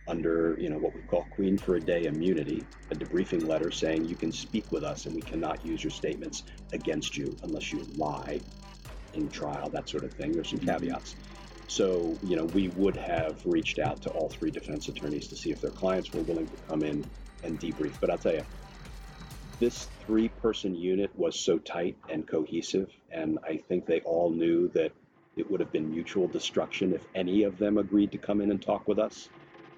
under, 0.07 0.55
you 0.59 0.69
know, 0.69 0.77
what 0.77 0.95
we 0.95 1.01
call 1.01 1.27
Queen 1.31 1.57
for 1.57 1.75
a 1.75 1.79
Day 1.79 2.05
immunity, 2.05 2.63
a 2.91 2.95
debriefing 2.95 3.47
letter 3.47 3.71
saying 3.71 4.05
you 4.05 4.15
can 4.15 4.31
speak 4.31 4.71
with 4.71 4.83
us 4.83 5.05
and 5.05 5.15
we 5.15 5.21
cannot 5.21 5.65
use 5.65 5.83
your 5.83 5.91
statements 5.91 6.43
against 6.73 7.17
you 7.17 7.35
unless 7.43 7.71
you 7.73 7.85
lie 7.95 8.39
in 9.13 9.29
trial, 9.29 9.69
that 9.69 9.89
sort 9.89 10.03
of 10.03 10.13
thing. 10.13 10.31
There's 10.31 10.49
some 10.49 10.59
mm-hmm. 10.59 10.69
caveats. 10.69 11.15
So, 11.67 12.17
you 12.23 12.35
know, 12.35 12.45
we 12.45 12.67
would 12.69 12.97
have 12.97 13.45
reached 13.45 13.79
out 13.79 14.01
to 14.03 14.09
all 14.09 14.29
three 14.29 14.51
defense 14.51 14.89
attorneys 14.89 15.27
to 15.27 15.35
see 15.35 15.51
if 15.51 15.61
their 15.61 15.71
clients 15.71 16.11
were 16.11 16.21
willing 16.21 16.47
to 16.47 16.57
come 16.67 16.83
in 16.83 17.05
and 17.43 17.59
debrief. 17.59 17.93
But 17.99 18.09
I'll 18.09 18.17
tell 18.17 18.33
you, 18.33 18.45
this 19.61 19.89
three 20.01 20.27
person 20.27 20.75
unit 20.75 21.11
was 21.15 21.39
so 21.39 21.59
tight 21.59 21.95
and 22.09 22.27
cohesive, 22.27 22.89
and 23.11 23.39
I 23.47 23.57
think 23.69 23.85
they 23.85 24.01
all 24.01 24.31
knew 24.31 24.67
that 24.69 24.91
it 25.37 25.49
would 25.49 25.61
have 25.61 25.71
been 25.71 25.89
mutual 25.91 26.27
destruction 26.27 26.93
if 26.93 27.05
any 27.15 27.43
of 27.43 27.59
them 27.59 27.77
agreed 27.77 28.11
to 28.13 28.17
come 28.17 28.41
in 28.41 28.51
and 28.51 28.61
talk 28.61 28.87
with 28.87 28.99
us. 28.99 29.29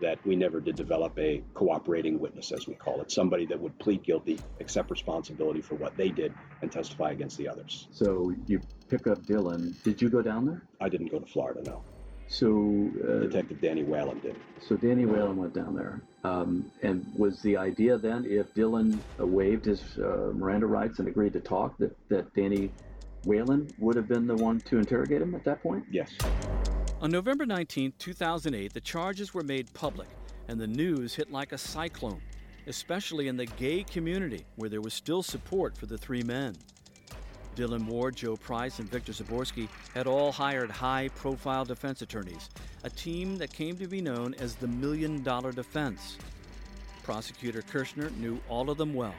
That 0.01 0.19
we 0.25 0.35
never 0.35 0.59
did 0.59 0.75
develop 0.75 1.17
a 1.19 1.43
cooperating 1.53 2.19
witness, 2.19 2.51
as 2.51 2.67
we 2.67 2.73
call 2.75 3.01
it, 3.01 3.11
somebody 3.11 3.45
that 3.47 3.59
would 3.59 3.77
plead 3.79 4.03
guilty, 4.03 4.41
accept 4.59 4.89
responsibility 4.91 5.61
for 5.61 5.75
what 5.75 5.95
they 5.95 6.09
did, 6.09 6.33
and 6.61 6.71
testify 6.71 7.11
against 7.11 7.37
the 7.37 7.47
others. 7.47 7.87
So 7.91 8.33
you 8.47 8.61
pick 8.89 9.07
up 9.07 9.23
Dylan. 9.23 9.81
Did 9.83 10.01
you 10.01 10.09
go 10.09 10.21
down 10.21 10.45
there? 10.45 10.63
I 10.81 10.89
didn't 10.89 11.11
go 11.11 11.19
to 11.19 11.25
Florida, 11.25 11.61
no. 11.63 11.83
So, 12.33 12.89
uh, 13.07 13.19
Detective 13.27 13.61
Danny 13.61 13.83
Whalen 13.83 14.19
did. 14.19 14.35
so 14.67 14.75
Danny 14.75 15.05
Whalen 15.05 15.37
went 15.37 15.53
down 15.53 15.75
there. 15.75 16.01
Um, 16.23 16.71
and 16.81 17.05
was 17.15 17.39
the 17.43 17.55
idea 17.55 17.95
then, 17.95 18.25
if 18.25 18.51
Dylan 18.55 18.97
uh, 19.19 19.27
waived 19.27 19.65
his 19.65 19.99
uh, 19.99 20.31
Miranda 20.33 20.65
rights 20.65 20.97
and 20.97 21.07
agreed 21.07 21.33
to 21.33 21.39
talk, 21.39 21.77
that, 21.77 21.95
that 22.09 22.33
Danny 22.33 22.71
Whalen 23.25 23.67
would 23.77 23.95
have 23.95 24.07
been 24.07 24.25
the 24.25 24.35
one 24.35 24.59
to 24.61 24.79
interrogate 24.79 25.21
him 25.21 25.35
at 25.35 25.43
that 25.43 25.61
point? 25.61 25.85
Yes. 25.91 26.11
On 27.01 27.11
November 27.11 27.45
19, 27.45 27.93
2008, 27.99 28.73
the 28.73 28.81
charges 28.81 29.35
were 29.35 29.43
made 29.43 29.71
public, 29.75 30.07
and 30.47 30.59
the 30.59 30.65
news 30.65 31.13
hit 31.13 31.31
like 31.31 31.51
a 31.51 31.57
cyclone, 31.57 32.21
especially 32.65 33.27
in 33.27 33.37
the 33.37 33.45
gay 33.45 33.83
community 33.83 34.43
where 34.55 34.69
there 34.69 34.81
was 34.81 34.95
still 34.95 35.21
support 35.21 35.77
for 35.77 35.85
the 35.85 35.99
three 35.99 36.23
men. 36.23 36.55
Dylan 37.55 37.85
Ward, 37.85 38.15
Joe 38.15 38.35
Price, 38.35 38.79
and 38.79 38.89
Victor 38.89 39.11
Zaborsky 39.11 39.67
had 39.93 40.07
all 40.07 40.31
hired 40.31 40.71
high 40.71 41.09
profile 41.15 41.65
defense 41.65 42.01
attorneys, 42.01 42.49
a 42.83 42.89
team 42.89 43.37
that 43.37 43.53
came 43.53 43.77
to 43.77 43.87
be 43.87 44.01
known 44.01 44.33
as 44.35 44.55
the 44.55 44.67
Million 44.67 45.23
Dollar 45.23 45.51
Defense. 45.51 46.17
Prosecutor 47.03 47.61
Kirschner 47.61 48.09
knew 48.11 48.39
all 48.49 48.69
of 48.69 48.77
them 48.77 48.93
well. 48.93 49.15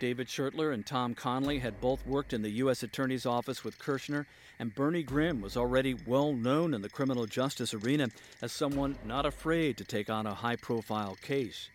David 0.00 0.26
Schertler 0.26 0.74
and 0.74 0.84
Tom 0.84 1.14
Conley 1.14 1.60
had 1.60 1.80
both 1.80 2.04
worked 2.04 2.32
in 2.32 2.42
the 2.42 2.50
U.S. 2.50 2.82
Attorney's 2.82 3.24
Office 3.24 3.62
with 3.62 3.78
Kirschner, 3.78 4.26
and 4.58 4.74
Bernie 4.74 5.04
Grimm 5.04 5.40
was 5.40 5.56
already 5.56 5.94
well 6.06 6.32
known 6.32 6.74
in 6.74 6.82
the 6.82 6.88
criminal 6.88 7.24
justice 7.24 7.72
arena 7.72 8.08
as 8.42 8.50
someone 8.50 8.98
not 9.04 9.26
afraid 9.26 9.76
to 9.76 9.84
take 9.84 10.10
on 10.10 10.26
a 10.26 10.34
high 10.34 10.56
profile 10.56 11.16
case. 11.22 11.70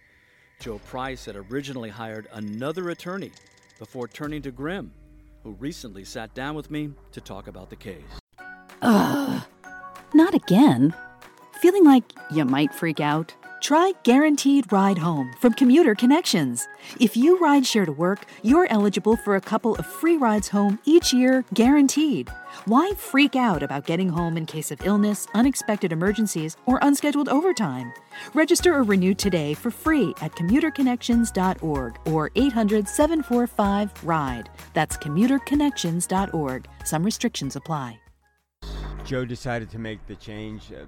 Joe 0.59 0.79
Price 0.79 1.23
had 1.23 1.37
originally 1.37 1.89
hired 1.89 2.27
another 2.33 2.89
attorney 2.89 3.31
before 3.79 4.09
turning 4.09 4.41
to 4.41 4.51
Grimm, 4.51 4.91
who 5.47 5.53
recently 5.53 6.03
sat 6.03 6.33
down 6.33 6.55
with 6.55 6.69
me 6.69 6.89
to 7.09 7.21
talk 7.21 7.47
about 7.47 7.69
the 7.69 7.75
case. 7.77 8.03
Ugh. 8.81 9.41
Not 10.13 10.33
again. 10.33 10.93
Feeling 11.61 11.85
like 11.85 12.03
you 12.29 12.43
might 12.43 12.73
freak 12.73 12.99
out? 12.99 13.33
Try 13.61 13.91
Guaranteed 14.03 14.71
Ride 14.71 14.99
Home 14.99 15.33
from 15.39 15.53
Commuter 15.53 15.95
Connections. 15.95 16.67
If 16.99 17.17
you 17.17 17.39
ride 17.39 17.65
share 17.65 17.85
to 17.85 17.91
work, 17.91 18.25
you're 18.43 18.67
eligible 18.69 19.17
for 19.17 19.35
a 19.35 19.41
couple 19.41 19.75
of 19.75 19.85
free 19.85 20.15
rides 20.15 20.47
home 20.47 20.79
each 20.85 21.11
year, 21.11 21.43
guaranteed. 21.53 22.29
Why 22.65 22.91
freak 22.97 23.35
out 23.35 23.63
about 23.63 23.85
getting 23.85 24.09
home 24.09 24.37
in 24.37 24.45
case 24.45 24.69
of 24.71 24.85
illness, 24.85 25.27
unexpected 25.33 25.91
emergencies, 25.91 26.55
or 26.67 26.77
unscheduled 26.83 27.29
overtime? 27.29 27.91
Register 28.35 28.75
or 28.75 28.83
renew 28.83 29.15
today 29.15 29.53
for 29.55 29.71
free 29.71 30.13
at 30.21 30.33
commuterconnections.org 30.33 31.99
or 32.05 32.31
800 32.35 32.87
745 32.87 34.03
RIDE. 34.03 34.49
That's 34.73 34.97
commuterconnections.org. 34.97 36.67
Some 36.85 37.03
restrictions 37.03 37.55
apply. 37.55 37.99
Joe 39.03 39.25
decided 39.25 39.69
to 39.71 39.79
make 39.79 40.05
the 40.05 40.15
change. 40.15 40.71
Uh, 40.71 40.85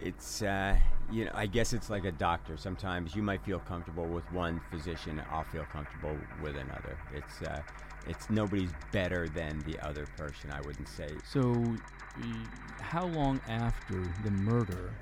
it's 0.00 0.42
uh, 0.42 0.76
you 1.10 1.24
know 1.24 1.32
I 1.34 1.46
guess 1.46 1.72
it's 1.72 1.90
like 1.90 2.04
a 2.04 2.12
doctor. 2.12 2.56
Sometimes 2.56 3.14
you 3.14 3.22
might 3.22 3.44
feel 3.44 3.58
comfortable 3.60 4.06
with 4.06 4.30
one 4.32 4.60
physician. 4.70 5.22
I'll 5.30 5.44
feel 5.44 5.64
comfortable 5.64 6.16
with 6.42 6.56
another. 6.56 6.98
It's 7.14 7.42
uh, 7.42 7.62
it's 8.06 8.30
nobody's 8.30 8.70
better 8.92 9.28
than 9.28 9.60
the 9.60 9.78
other 9.80 10.06
person. 10.16 10.50
I 10.50 10.60
wouldn't 10.62 10.88
say. 10.88 11.08
So, 11.28 11.76
how 12.80 13.06
long 13.06 13.40
after 13.48 14.02
the 14.24 14.30
murder 14.30 14.92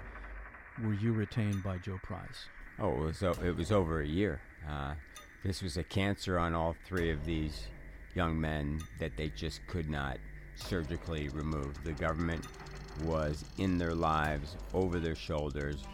were 0.83 0.95
you 0.95 1.13
retained 1.13 1.63
by 1.63 1.79
Joe 1.79 1.99
Price? 2.03 2.47
Oh, 2.79 2.93
it 2.93 3.01
was 3.01 3.23
it 3.23 3.57
was 3.57 3.73
over 3.73 4.01
a 4.01 4.07
year. 4.07 4.41
Uh, 4.69 4.95
this 5.45 5.63
was 5.63 5.77
a 5.77 5.85
cancer 5.85 6.39
on 6.39 6.55
all 6.55 6.75
three 6.87 7.11
of 7.11 7.25
these 7.25 7.69
young 8.15 8.41
men 8.41 8.81
that 8.99 9.17
they 9.17 9.29
just 9.29 9.67
could 9.67 9.89
not 9.89 10.19
surgically 10.57 11.29
remove. 11.29 11.83
The 11.85 11.93
government 11.93 12.45
was 13.05 13.45
in 13.59 13.79
their 13.79 13.95
lives, 13.95 14.57
over 14.75 14.99
their 14.99 15.15
shoulders. 15.15 15.85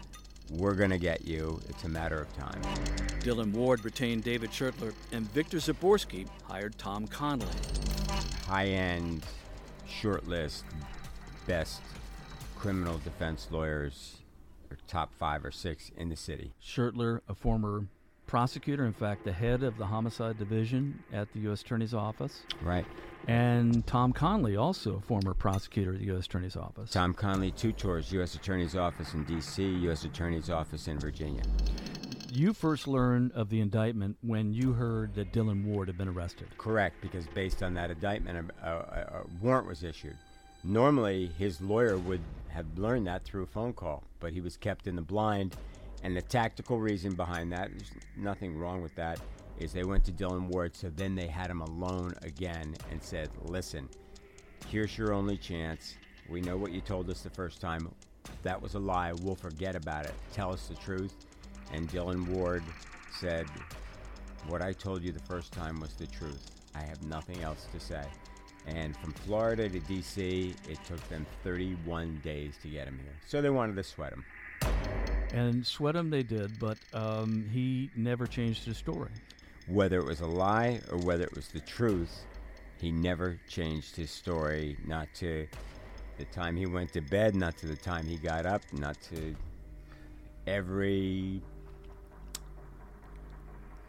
We're 0.51 0.75
going 0.75 0.91
to 0.91 0.97
get 0.97 1.25
you. 1.25 1.59
It's 1.69 1.83
a 1.83 1.89
matter 1.89 2.19
of 2.21 2.31
time. 2.37 2.61
Dylan 3.21 3.51
Ward 3.51 3.83
retained 3.83 4.23
David 4.23 4.51
Schertler, 4.51 4.93
and 5.11 5.29
Victor 5.31 5.57
Zaborsky 5.57 6.27
hired 6.43 6.77
Tom 6.77 7.07
Conley. 7.07 7.47
High 8.47 8.67
end, 8.67 9.25
short 9.87 10.27
list, 10.27 10.65
best 11.47 11.81
criminal 12.55 12.99
defense 12.99 13.47
lawyers, 13.49 14.17
or 14.69 14.77
top 14.87 15.11
five 15.17 15.43
or 15.43 15.51
six 15.51 15.91
in 15.97 16.09
the 16.09 16.15
city. 16.15 16.53
Schertler, 16.63 17.21
a 17.27 17.33
former 17.33 17.87
prosecutor, 18.35 18.85
in 18.85 18.91
fact, 18.91 19.23
the 19.23 19.31
head 19.31 19.63
of 19.63 19.77
the 19.77 19.85
homicide 19.85 20.37
division 20.37 21.01
at 21.13 21.31
the 21.31 21.39
U.S. 21.47 21.61
Attorney's 21.61 21.93
Office. 21.93 22.43
Right. 22.61 22.85
And 23.29 23.87
Tom 23.87 24.11
Conley, 24.11 24.57
also 24.57 24.97
a 24.97 24.99
former 24.99 25.33
prosecutor 25.33 25.93
at 25.93 25.99
the 25.99 26.05
U.S. 26.07 26.25
Attorney's 26.25 26.57
Office. 26.57 26.91
Tom 26.91 27.13
Conley, 27.13 27.51
two 27.51 27.71
tours 27.71 28.11
U.S. 28.11 28.35
Attorney's 28.35 28.75
Office 28.75 29.13
in 29.13 29.23
D.C., 29.23 29.63
U.S. 29.63 30.03
Attorney's 30.03 30.49
Office 30.49 30.89
in 30.89 30.99
Virginia. 30.99 31.43
You 32.33 32.51
first 32.51 32.89
learned 32.89 33.31
of 33.31 33.49
the 33.49 33.61
indictment 33.61 34.17
when 34.19 34.51
you 34.51 34.73
heard 34.73 35.15
that 35.15 35.31
Dylan 35.31 35.63
Ward 35.63 35.87
had 35.87 35.97
been 35.97 36.09
arrested. 36.09 36.49
Correct, 36.57 36.97
because 36.99 37.27
based 37.27 37.63
on 37.63 37.73
that 37.75 37.89
indictment, 37.89 38.51
a, 38.61 38.67
a, 38.67 38.71
a 38.71 39.25
warrant 39.41 39.65
was 39.65 39.81
issued. 39.81 40.17
Normally, 40.61 41.31
his 41.37 41.61
lawyer 41.61 41.97
would 41.97 42.19
have 42.49 42.65
learned 42.77 43.07
that 43.07 43.23
through 43.23 43.43
a 43.43 43.47
phone 43.47 43.71
call, 43.71 44.03
but 44.19 44.33
he 44.33 44.41
was 44.41 44.57
kept 44.57 44.87
in 44.87 44.97
the 44.97 45.01
blind 45.01 45.55
and 46.05 46.15
the 46.15 46.21
tactical 46.21 46.79
reason 46.79 47.15
behind 47.15 47.51
that, 47.51 47.71
there's 47.71 47.91
nothing 48.15 48.55
wrong 48.55 48.83
with 48.83 48.93
that, 48.93 49.19
is 49.57 49.73
they 49.73 49.83
went 49.83 50.05
to 50.05 50.11
Dylan 50.11 50.49
Ward, 50.49 50.75
so 50.75 50.91
then 50.95 51.15
they 51.15 51.25
had 51.25 51.49
him 51.49 51.61
alone 51.61 52.13
again 52.21 52.75
and 52.91 53.01
said, 53.01 53.31
listen, 53.45 53.89
here's 54.67 54.95
your 54.99 55.13
only 55.13 55.35
chance. 55.35 55.95
We 56.29 56.41
know 56.41 56.57
what 56.57 56.71
you 56.71 56.79
told 56.79 57.09
us 57.09 57.21
the 57.21 57.31
first 57.31 57.59
time. 57.59 57.91
That 58.43 58.61
was 58.61 58.75
a 58.75 58.79
lie. 58.79 59.13
We'll 59.23 59.33
forget 59.33 59.75
about 59.75 60.05
it. 60.05 60.13
Tell 60.31 60.53
us 60.53 60.67
the 60.67 60.75
truth. 60.75 61.25
And 61.73 61.89
Dylan 61.89 62.27
Ward 62.27 62.61
said, 63.19 63.47
What 64.47 64.61
I 64.61 64.73
told 64.73 65.01
you 65.01 65.11
the 65.11 65.19
first 65.23 65.53
time 65.53 65.79
was 65.79 65.95
the 65.95 66.05
truth. 66.05 66.51
I 66.75 66.83
have 66.83 67.03
nothing 67.03 67.41
else 67.41 67.65
to 67.73 67.79
say. 67.79 68.03
And 68.67 68.95
from 68.97 69.13
Florida 69.13 69.69
to 69.69 69.79
DC, 69.79 70.53
it 70.69 70.79
took 70.87 71.09
them 71.09 71.25
31 71.43 72.21
days 72.23 72.57
to 72.61 72.67
get 72.67 72.87
him 72.87 72.99
here. 73.01 73.15
So 73.25 73.41
they 73.41 73.49
wanted 73.49 73.75
to 73.77 73.83
sweat 73.83 74.13
him. 74.13 74.23
And 75.33 75.65
sweat 75.65 75.95
him 75.95 76.09
they 76.09 76.23
did, 76.23 76.59
but 76.59 76.77
um, 76.93 77.49
he 77.51 77.89
never 77.95 78.25
changed 78.27 78.65
his 78.65 78.77
story. 78.77 79.11
Whether 79.67 79.99
it 79.99 80.05
was 80.05 80.21
a 80.21 80.27
lie 80.27 80.79
or 80.91 80.97
whether 80.99 81.23
it 81.23 81.35
was 81.35 81.47
the 81.49 81.59
truth, 81.59 82.25
he 82.79 82.91
never 82.91 83.39
changed 83.49 83.95
his 83.95 84.11
story, 84.11 84.77
not 84.85 85.07
to 85.15 85.47
the 86.17 86.25
time 86.25 86.55
he 86.55 86.65
went 86.65 86.93
to 86.93 87.01
bed, 87.01 87.35
not 87.35 87.57
to 87.57 87.67
the 87.67 87.75
time 87.75 88.05
he 88.05 88.17
got 88.17 88.45
up, 88.45 88.61
not 88.73 89.01
to 89.09 89.35
every. 90.47 91.41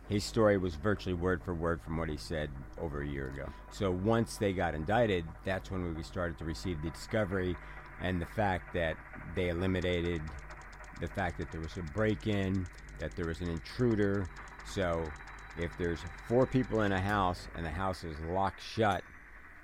His 0.09 0.25
story 0.25 0.57
was 0.57 0.77
virtually 0.77 1.14
word 1.14 1.42
for 1.42 1.53
word 1.53 1.81
from 1.83 1.96
what 1.96 2.09
he 2.09 2.16
said 2.16 2.49
over 2.79 3.03
a 3.03 3.07
year 3.07 3.29
ago. 3.29 3.49
So 3.72 3.90
once 3.90 4.37
they 4.37 4.53
got 4.53 4.75
indicted, 4.75 5.25
that's 5.44 5.70
when 5.70 5.94
we 5.94 6.03
started 6.05 6.38
to 6.38 6.44
receive 6.44 6.81
the 6.83 6.90
discovery 6.90 7.57
and 8.01 8.20
the 8.20 8.27
fact 8.27 8.72
that 8.75 8.96
they 9.35 9.49
eliminated 9.49 10.22
the 11.00 11.09
fact 11.09 11.38
that 11.38 11.50
there 11.50 11.61
was 11.61 11.76
a 11.76 11.82
break 11.92 12.26
in, 12.26 12.66
that 12.98 13.14
there 13.16 13.26
was 13.26 13.40
an 13.40 13.48
intruder. 13.48 14.28
So 14.66 15.04
if 15.59 15.76
there's 15.78 16.00
four 16.26 16.46
people 16.46 16.82
in 16.82 16.92
a 16.92 17.00
house 17.00 17.48
and 17.56 17.64
the 17.64 17.70
house 17.70 18.04
is 18.04 18.18
locked 18.20 18.62
shut 18.62 19.02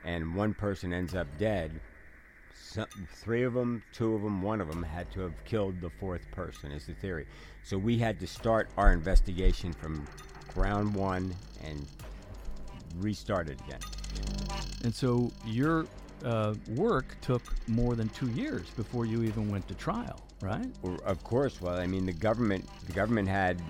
and 0.05 0.35
one 0.35 0.55
person 0.55 0.93
ends 0.93 1.15
up 1.15 1.27
dead, 1.39 1.81
some, 2.55 2.87
three 3.15 3.43
of 3.43 3.55
them, 3.55 3.83
two 3.93 4.15
of 4.15 4.23
them, 4.23 4.43
one 4.43 4.61
of 4.61 4.69
them 4.69 4.83
had 4.83 5.11
to 5.13 5.21
have 5.21 5.45
killed 5.45 5.81
the 5.81 5.91
fourth 5.91 6.31
person, 6.31 6.71
is 6.73 6.87
the 6.87 6.95
theory. 6.95 7.27
So 7.63 7.79
we 7.79 7.99
had 7.99 8.21
to 8.21 8.27
start 8.27 8.69
our 8.77 8.93
investigation 8.93 9.73
from 9.73 10.07
ground 10.55 10.95
one 10.95 11.35
and 11.65 11.87
restart 12.97 13.49
it 13.49 13.61
again. 13.67 13.81
And 14.85 14.95
so 14.95 15.31
your 15.47 15.87
uh, 16.25 16.55
work 16.69 17.17
took 17.21 17.43
more 17.69 17.95
than 17.95 18.09
two 18.11 18.29
years 18.29 18.71
before 18.71 19.07
you 19.07 19.23
even 19.23 19.51
went 19.51 19.67
to 19.69 19.75
trial 19.75 20.21
right? 20.43 20.67
Well, 20.83 20.99
of 21.07 21.23
course. 21.25 21.61
Well, 21.63 21.79
I 21.79 21.87
mean, 21.87 22.05
the 22.05 22.13
government 22.13 22.69
the 22.87 22.93
government 22.93 23.29
had 23.29 23.63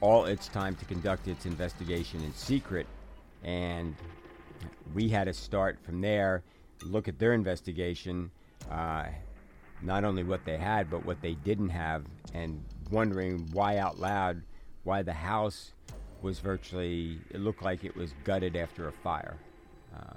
all 0.00 0.24
its 0.24 0.48
time 0.48 0.74
to 0.76 0.84
conduct 0.86 1.28
its 1.28 1.44
investigation 1.44 2.22
in 2.22 2.32
secret, 2.32 2.86
and 3.44 3.94
we 4.94 5.08
had 5.08 5.24
to 5.24 5.34
start 5.34 5.78
from 5.82 6.00
there, 6.00 6.42
look 6.84 7.08
at 7.08 7.18
their 7.18 7.34
investigation, 7.34 8.30
uh, 8.70 9.06
not 9.82 10.04
only 10.04 10.22
what 10.22 10.44
they 10.44 10.56
had 10.56 10.88
but 10.90 11.04
what 11.04 11.20
they 11.20 11.34
didn't 11.34 11.68
have, 11.68 12.04
and 12.32 12.64
wondering 12.90 13.48
why 13.52 13.76
out 13.76 13.98
loud, 13.98 14.42
why 14.84 15.02
the 15.02 15.12
house 15.12 15.72
was 16.22 16.38
virtually 16.38 17.18
it 17.30 17.40
looked 17.40 17.62
like 17.62 17.82
it 17.84 17.96
was 17.96 18.14
gutted 18.24 18.56
after 18.56 18.88
a 18.88 18.92
fire. 18.92 19.36
Uh, 19.94 20.14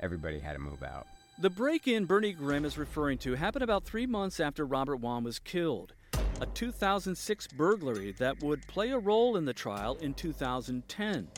everybody 0.00 0.38
had 0.38 0.52
to 0.52 0.58
move 0.58 0.82
out. 0.82 1.06
The 1.36 1.50
break 1.50 1.88
in 1.88 2.04
Bernie 2.04 2.32
Grimm 2.32 2.64
is 2.64 2.78
referring 2.78 3.18
to 3.18 3.34
happened 3.34 3.64
about 3.64 3.84
three 3.84 4.06
months 4.06 4.38
after 4.38 4.64
Robert 4.64 4.98
Wone 4.98 5.24
was 5.24 5.40
killed. 5.40 5.92
A 6.40 6.46
2006 6.46 7.48
burglary 7.48 8.12
that 8.18 8.40
would 8.40 8.64
play 8.68 8.92
a 8.92 8.98
role 8.98 9.36
in 9.36 9.44
the 9.44 9.52
trial 9.52 9.96
in 9.96 10.14
2010. 10.14 11.28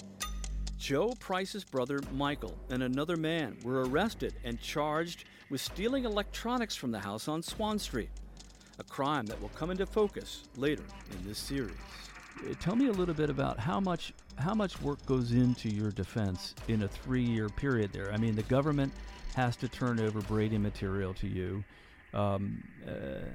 Joe 0.76 1.14
Price's 1.18 1.64
brother 1.64 1.98
Michael 2.12 2.59
and 2.68 2.82
another 2.82 3.16
man 3.16 3.56
were 3.64 3.87
arrested 3.87 4.35
and 4.44 4.61
charged 4.61 5.24
with 5.48 5.62
stealing 5.62 6.04
electronics 6.04 6.76
from 6.76 6.90
the 6.90 7.00
house 7.00 7.26
on 7.26 7.42
Swann 7.42 7.78
Street, 7.78 8.11
a 8.78 8.85
crime 8.85 9.24
that 9.26 9.40
will 9.40 9.48
come 9.50 9.70
into 9.70 9.87
focus 9.87 10.42
later 10.59 10.85
in 11.11 11.26
this 11.26 11.38
series. 11.38 11.72
Uh, 12.42 12.52
tell 12.61 12.76
me 12.76 12.88
a 12.88 12.92
little 12.92 13.14
bit 13.14 13.30
about 13.30 13.59
how 13.59 13.80
much 13.80 14.12
how 14.37 14.52
much 14.52 14.78
work 14.82 15.04
goes 15.06 15.32
into 15.32 15.70
your 15.70 15.90
defense 15.90 16.54
in 16.68 16.82
a 16.82 16.88
three-year 16.88 17.48
period 17.48 17.90
there. 17.94 18.12
I 18.12 18.18
mean, 18.18 18.37
the 18.37 18.42
government 18.42 18.92
has 19.37 19.55
to 19.55 19.68
turn 19.68 20.01
over 20.01 20.22
Brady 20.22 20.57
material 20.57 21.12
to 21.12 21.29
you. 21.29 21.62
Um, 22.14 22.64
uh, 22.88 23.27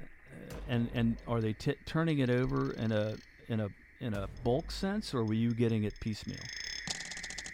and 0.68 0.90
and 0.94 1.16
are 1.28 1.40
they 1.40 1.52
t- 1.52 1.76
turning 1.86 2.18
it 2.18 2.28
over 2.28 2.72
in 2.72 2.90
a 2.90 3.14
in 3.48 3.60
a 3.60 3.68
in 4.00 4.14
a 4.14 4.28
bulk 4.42 4.72
sense, 4.72 5.14
or 5.14 5.24
were 5.24 5.34
you 5.34 5.54
getting 5.54 5.84
it 5.84 5.94
piecemeal? 6.00 6.40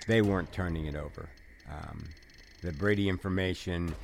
They 0.07 0.23
weren't 0.23 0.51
turning 0.51 0.87
it 0.87 0.97
over. 0.97 1.29
Um, 1.71 2.05
the 2.63 2.73
Brady 2.73 3.09
information. 3.11 3.95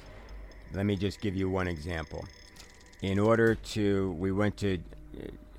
Let 0.74 0.84
me 0.84 0.96
just 0.96 1.22
give 1.22 1.34
you 1.34 1.48
one 1.48 1.66
example. 1.66 2.26
In 3.00 3.18
order 3.18 3.54
to, 3.54 4.12
we 4.18 4.30
went 4.30 4.58
to. 4.58 4.78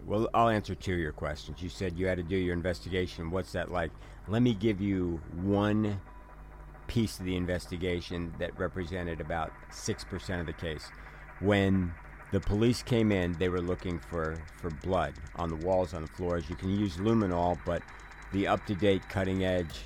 Well, 0.05 0.29
I'll 0.35 0.49
answer 0.49 0.75
two 0.75 0.93
of 0.93 0.99
your 0.99 1.11
questions. 1.11 1.59
You 1.59 1.69
said 1.69 1.97
you 1.97 2.05
had 2.05 2.17
to 2.17 2.23
do 2.23 2.35
your 2.35 2.53
investigation. 2.53 3.31
What's 3.31 3.51
that 3.53 3.71
like? 3.71 3.91
Let 4.27 4.43
me 4.43 4.53
give 4.53 4.79
you 4.79 5.19
one 5.41 5.99
piece 6.87 7.19
of 7.19 7.25
the 7.25 7.35
investigation 7.35 8.33
that 8.39 8.57
represented 8.57 9.21
about 9.21 9.51
6% 9.71 10.39
of 10.39 10.45
the 10.45 10.53
case. 10.53 10.89
When 11.39 11.93
the 12.31 12.39
police 12.39 12.81
came 12.83 13.11
in, 13.11 13.33
they 13.33 13.49
were 13.49 13.61
looking 13.61 13.99
for, 13.99 14.35
for 14.57 14.69
blood 14.69 15.13
on 15.35 15.49
the 15.49 15.55
walls, 15.55 15.93
on 15.93 16.01
the 16.01 16.07
floors. 16.07 16.49
You 16.49 16.55
can 16.55 16.69
use 16.69 16.97
luminol, 16.97 17.59
but 17.65 17.81
the 18.31 18.47
up 18.47 18.65
to 18.65 18.75
date, 18.75 19.07
cutting 19.09 19.45
edge 19.45 19.81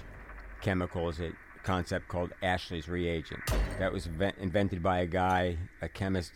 chemical 0.61 1.09
is 1.09 1.19
a 1.19 1.31
concept 1.63 2.07
called 2.07 2.33
Ashley's 2.41 2.87
reagent. 2.87 3.41
That 3.77 3.93
was 3.93 4.07
invented 4.07 4.81
by 4.81 4.99
a 4.99 5.05
guy, 5.05 5.57
a 5.81 5.89
chemist 5.89 6.31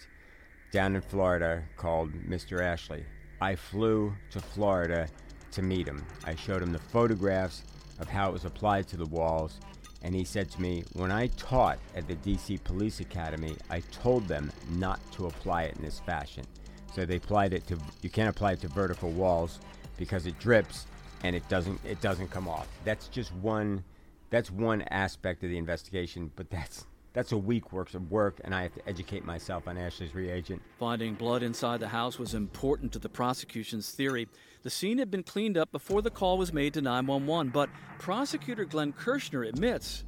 down 0.71 0.95
in 0.95 1.01
Florida 1.01 1.63
called 1.77 2.13
Mr. 2.13 2.61
Ashley. 2.61 3.05
I 3.41 3.55
flew 3.55 4.15
to 4.31 4.39
Florida 4.39 5.07
to 5.51 5.61
meet 5.61 5.87
him. 5.87 6.05
I 6.25 6.35
showed 6.35 6.61
him 6.61 6.71
the 6.71 6.79
photographs 6.79 7.63
of 7.99 8.07
how 8.07 8.29
it 8.29 8.33
was 8.33 8.45
applied 8.45 8.87
to 8.87 8.97
the 8.97 9.05
walls, 9.05 9.59
and 10.03 10.13
he 10.13 10.23
said 10.23 10.51
to 10.51 10.61
me, 10.61 10.83
When 10.93 11.11
I 11.11 11.27
taught 11.27 11.79
at 11.95 12.07
the 12.07 12.15
DC 12.15 12.63
Police 12.63 12.99
Academy, 12.99 13.55
I 13.69 13.79
told 13.91 14.27
them 14.27 14.51
not 14.71 14.99
to 15.13 15.27
apply 15.27 15.63
it 15.63 15.75
in 15.77 15.83
this 15.83 15.99
fashion. 15.99 16.45
So 16.93 17.05
they 17.05 17.15
applied 17.15 17.53
it 17.53 17.65
to, 17.67 17.77
you 18.01 18.09
can't 18.09 18.29
apply 18.29 18.53
it 18.53 18.61
to 18.61 18.67
vertical 18.67 19.11
walls 19.11 19.59
because 19.97 20.27
it 20.27 20.37
drips 20.39 20.85
and 21.23 21.35
it 21.35 21.47
doesn't, 21.49 21.79
it 21.85 22.01
doesn't 22.01 22.29
come 22.29 22.47
off. 22.47 22.67
That's 22.83 23.07
just 23.07 23.33
one, 23.35 23.83
that's 24.29 24.51
one 24.51 24.81
aspect 24.83 25.43
of 25.43 25.49
the 25.49 25.57
investigation, 25.57 26.31
but 26.35 26.49
that's 26.49 26.85
that's 27.13 27.31
a 27.31 27.37
week 27.37 27.71
worth 27.71 27.93
of 27.93 28.11
work, 28.11 28.41
and 28.43 28.55
I 28.55 28.63
have 28.63 28.73
to 28.73 28.89
educate 28.89 29.23
myself 29.23 29.67
on 29.67 29.77
Ashley's 29.77 30.15
reagent. 30.15 30.63
Finding 30.79 31.13
blood 31.13 31.43
inside 31.43 31.79
the 31.79 31.87
house 31.87 32.17
was 32.17 32.33
important 32.33 32.91
to 32.93 32.99
the 32.99 33.07
prosecution's 33.07 33.91
theory. 33.91 34.27
The 34.63 34.69
scene 34.69 34.97
had 34.97 35.11
been 35.11 35.23
cleaned 35.23 35.57
up 35.57 35.73
before 35.73 36.01
the 36.01 36.09
call 36.09 36.37
was 36.37 36.53
made 36.53 36.73
to 36.75 36.81
911, 36.81 37.51
but 37.51 37.69
prosecutor 37.99 38.63
Glenn 38.63 38.93
Kirschner 38.93 39.43
admits 39.43 40.05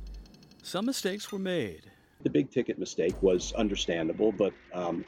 some 0.64 0.86
mistakes 0.86 1.30
were 1.30 1.40
made. 1.40 1.92
The 2.24 2.30
big 2.30 2.50
ticket 2.52 2.80
mistake 2.80 3.22
was 3.22 3.52
understandable, 3.54 4.32
but 4.32 4.54
um, 4.74 5.04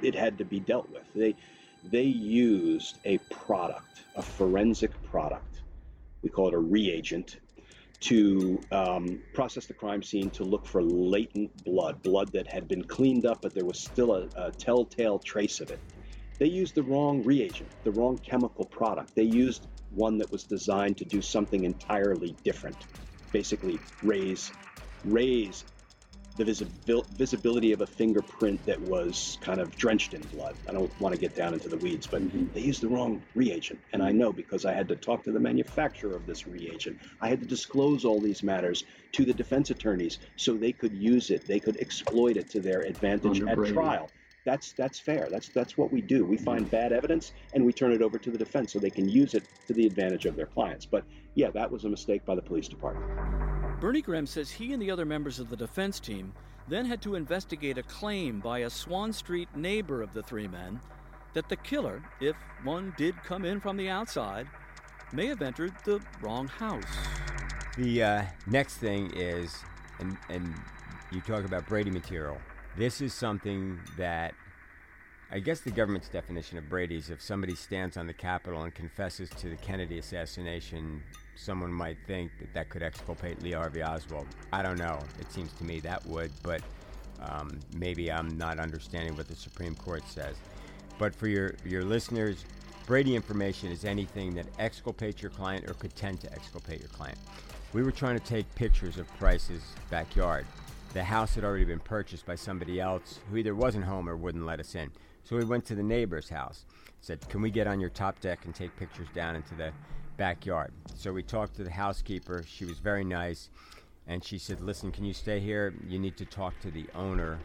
it 0.00 0.14
had 0.14 0.38
to 0.38 0.46
be 0.46 0.58
dealt 0.58 0.88
with. 0.90 1.04
They 1.14 1.36
they 1.84 2.02
used 2.02 2.98
a 3.04 3.18
product, 3.30 4.04
a 4.16 4.22
forensic 4.22 4.90
product. 5.02 5.60
We 6.22 6.30
call 6.30 6.48
it 6.48 6.54
a 6.54 6.58
reagent 6.58 7.38
to 8.00 8.58
um, 8.72 9.20
process 9.34 9.66
the 9.66 9.74
crime 9.74 10.02
scene 10.02 10.30
to 10.30 10.44
look 10.44 10.66
for 10.66 10.82
latent 10.82 11.64
blood, 11.64 12.02
blood 12.02 12.32
that 12.32 12.46
had 12.46 12.68
been 12.68 12.84
cleaned 12.84 13.26
up, 13.26 13.42
but 13.42 13.54
there 13.54 13.64
was 13.66 13.78
still 13.78 14.14
a, 14.14 14.28
a 14.36 14.50
telltale 14.50 15.18
trace 15.18 15.60
of 15.60 15.70
it. 15.70 15.78
They 16.40 16.46
used 16.46 16.74
the 16.74 16.82
wrong 16.82 17.22
reagent, 17.22 17.68
the 17.84 17.90
wrong 17.90 18.16
chemical 18.16 18.64
product. 18.64 19.14
They 19.14 19.24
used 19.24 19.66
one 19.90 20.16
that 20.18 20.32
was 20.32 20.42
designed 20.42 20.96
to 20.96 21.04
do 21.04 21.20
something 21.20 21.64
entirely 21.64 22.34
different. 22.42 22.78
Basically, 23.30 23.78
raise 24.02 24.50
raise 25.04 25.64
the 26.38 26.44
visibil- 26.44 27.06
visibility 27.10 27.72
of 27.72 27.82
a 27.82 27.86
fingerprint 27.86 28.64
that 28.64 28.80
was 28.80 29.36
kind 29.42 29.60
of 29.60 29.76
drenched 29.76 30.14
in 30.14 30.22
blood. 30.34 30.56
I 30.66 30.72
don't 30.72 30.90
want 30.98 31.14
to 31.14 31.20
get 31.20 31.34
down 31.34 31.52
into 31.52 31.68
the 31.68 31.76
weeds, 31.76 32.06
but 32.06 32.22
mm-hmm. 32.22 32.46
they 32.54 32.60
used 32.60 32.80
the 32.80 32.88
wrong 32.88 33.22
reagent. 33.34 33.78
And 33.92 34.02
I 34.02 34.10
know 34.10 34.32
because 34.32 34.64
I 34.64 34.72
had 34.72 34.88
to 34.88 34.96
talk 34.96 35.24
to 35.24 35.32
the 35.32 35.40
manufacturer 35.40 36.16
of 36.16 36.24
this 36.24 36.46
reagent. 36.46 36.98
I 37.20 37.28
had 37.28 37.40
to 37.40 37.46
disclose 37.46 38.06
all 38.06 38.18
these 38.18 38.42
matters 38.42 38.84
to 39.12 39.26
the 39.26 39.34
defense 39.34 39.68
attorneys 39.68 40.18
so 40.36 40.54
they 40.54 40.72
could 40.72 40.94
use 40.94 41.30
it, 41.30 41.46
they 41.46 41.60
could 41.60 41.76
exploit 41.76 42.38
it 42.38 42.48
to 42.50 42.60
their 42.60 42.80
advantage 42.80 43.42
at 43.42 43.62
trial. 43.66 44.08
That's 44.44 44.72
that's 44.72 44.98
fair. 44.98 45.28
That's 45.30 45.48
that's 45.48 45.76
what 45.76 45.92
we 45.92 46.00
do. 46.00 46.24
We 46.24 46.36
find 46.36 46.70
bad 46.70 46.92
evidence 46.92 47.32
and 47.52 47.64
we 47.64 47.72
turn 47.72 47.92
it 47.92 48.02
over 48.02 48.18
to 48.18 48.30
the 48.30 48.38
defense 48.38 48.72
so 48.72 48.78
they 48.78 48.90
can 48.90 49.08
use 49.08 49.34
it 49.34 49.44
to 49.66 49.74
the 49.74 49.86
advantage 49.86 50.24
of 50.26 50.36
their 50.36 50.46
clients. 50.46 50.86
But 50.86 51.04
yeah, 51.34 51.50
that 51.50 51.70
was 51.70 51.84
a 51.84 51.88
mistake 51.88 52.24
by 52.24 52.34
the 52.34 52.42
police 52.42 52.68
department. 52.68 53.80
Bernie 53.80 54.02
Grimm 54.02 54.26
says 54.26 54.50
he 54.50 54.72
and 54.72 54.80
the 54.80 54.90
other 54.90 55.04
members 55.04 55.38
of 55.38 55.48
the 55.48 55.56
defense 55.56 56.00
team 56.00 56.32
then 56.68 56.84
had 56.84 57.02
to 57.02 57.14
investigate 57.14 57.78
a 57.78 57.82
claim 57.82 58.40
by 58.40 58.60
a 58.60 58.70
Swann 58.70 59.12
Street 59.12 59.48
neighbor 59.56 60.02
of 60.02 60.12
the 60.12 60.22
three 60.22 60.46
men 60.46 60.80
that 61.32 61.48
the 61.48 61.56
killer, 61.56 62.02
if 62.20 62.36
one 62.62 62.94
did 62.96 63.16
come 63.22 63.44
in 63.44 63.60
from 63.60 63.76
the 63.76 63.88
outside, 63.88 64.46
may 65.12 65.26
have 65.26 65.42
entered 65.42 65.72
the 65.84 66.00
wrong 66.20 66.46
house. 66.46 66.84
The 67.76 68.02
uh, 68.02 68.22
next 68.46 68.76
thing 68.76 69.12
is, 69.14 69.56
and, 69.98 70.16
and 70.28 70.54
you 71.10 71.20
talk 71.20 71.44
about 71.44 71.66
Brady 71.66 71.90
material. 71.90 72.38
This 72.76 73.00
is 73.00 73.12
something 73.12 73.78
that 73.96 74.34
I 75.32 75.38
guess 75.38 75.60
the 75.60 75.70
government's 75.70 76.08
definition 76.08 76.58
of 76.58 76.68
Brady 76.68 76.96
is 76.96 77.10
if 77.10 77.20
somebody 77.22 77.54
stands 77.54 77.96
on 77.96 78.06
the 78.06 78.12
Capitol 78.12 78.62
and 78.62 78.74
confesses 78.74 79.30
to 79.30 79.48
the 79.48 79.56
Kennedy 79.56 79.98
assassination, 79.98 81.02
someone 81.36 81.72
might 81.72 81.98
think 82.06 82.32
that 82.40 82.52
that 82.54 82.68
could 82.68 82.82
exculpate 82.82 83.40
Lee 83.40 83.52
Harvey 83.52 83.82
Oswald. 83.82 84.26
I 84.52 84.62
don't 84.62 84.78
know. 84.78 84.98
It 85.20 85.30
seems 85.30 85.52
to 85.54 85.64
me 85.64 85.78
that 85.80 86.04
would, 86.06 86.32
but 86.42 86.62
um, 87.20 87.60
maybe 87.76 88.10
I'm 88.10 88.36
not 88.36 88.58
understanding 88.58 89.16
what 89.16 89.28
the 89.28 89.36
Supreme 89.36 89.76
Court 89.76 90.02
says. 90.08 90.36
But 90.98 91.14
for 91.14 91.28
your, 91.28 91.54
your 91.64 91.84
listeners, 91.84 92.44
Brady 92.86 93.14
information 93.14 93.70
is 93.70 93.84
anything 93.84 94.34
that 94.34 94.46
exculpates 94.58 95.22
your 95.22 95.30
client 95.30 95.68
or 95.70 95.74
could 95.74 95.94
tend 95.94 96.20
to 96.22 96.32
exculpate 96.32 96.80
your 96.80 96.88
client. 96.88 97.18
We 97.72 97.84
were 97.84 97.92
trying 97.92 98.18
to 98.18 98.24
take 98.24 98.52
pictures 98.56 98.98
of 98.98 99.06
Price's 99.16 99.62
backyard. 99.90 100.44
The 100.92 101.04
house 101.04 101.36
had 101.36 101.44
already 101.44 101.64
been 101.64 101.78
purchased 101.78 102.26
by 102.26 102.34
somebody 102.34 102.80
else 102.80 103.20
who 103.30 103.36
either 103.36 103.54
wasn't 103.54 103.84
home 103.84 104.08
or 104.08 104.16
wouldn't 104.16 104.44
let 104.44 104.58
us 104.58 104.74
in. 104.74 104.90
So 105.22 105.36
we 105.36 105.44
went 105.44 105.64
to 105.66 105.74
the 105.74 105.82
neighbor's 105.82 106.30
house. 106.30 106.64
Said, 107.00 107.28
"Can 107.28 107.42
we 107.42 107.50
get 107.50 107.66
on 107.66 107.80
your 107.80 107.90
top 107.90 108.20
deck 108.20 108.44
and 108.44 108.54
take 108.54 108.76
pictures 108.76 109.08
down 109.14 109.36
into 109.36 109.54
the 109.54 109.72
backyard?" 110.16 110.72
So 110.96 111.12
we 111.12 111.22
talked 111.22 111.54
to 111.56 111.64
the 111.64 111.70
housekeeper. 111.70 112.42
She 112.46 112.64
was 112.64 112.78
very 112.78 113.04
nice, 113.04 113.50
and 114.06 114.24
she 114.24 114.36
said, 114.36 114.60
"Listen, 114.60 114.90
can 114.90 115.04
you 115.04 115.14
stay 115.14 115.38
here? 115.38 115.72
You 115.86 115.98
need 115.98 116.16
to 116.16 116.24
talk 116.24 116.58
to 116.60 116.70
the 116.70 116.86
owner 116.94 117.38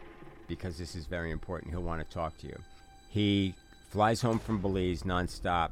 because 0.48 0.76
this 0.76 0.94
is 0.94 1.06
very 1.06 1.30
important. 1.30 1.70
He'll 1.70 1.82
want 1.82 2.02
to 2.02 2.14
talk 2.14 2.36
to 2.38 2.48
you." 2.48 2.58
He 3.08 3.54
flies 3.88 4.22
home 4.22 4.40
from 4.40 4.60
Belize 4.60 5.04
nonstop 5.04 5.70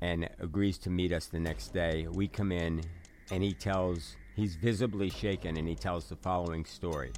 and 0.00 0.28
agrees 0.38 0.78
to 0.78 0.90
meet 0.90 1.12
us 1.12 1.26
the 1.26 1.40
next 1.40 1.74
day. 1.74 2.08
We 2.08 2.26
come 2.26 2.50
in, 2.50 2.82
and 3.30 3.42
he 3.42 3.52
tells 3.52 4.16
he's 4.36 4.54
visibly 4.54 5.10
shaken, 5.10 5.56
and 5.56 5.66
he 5.66 5.74
tells 5.74 6.04
the 6.04 6.16
following 6.16 6.64
story. 6.64 7.10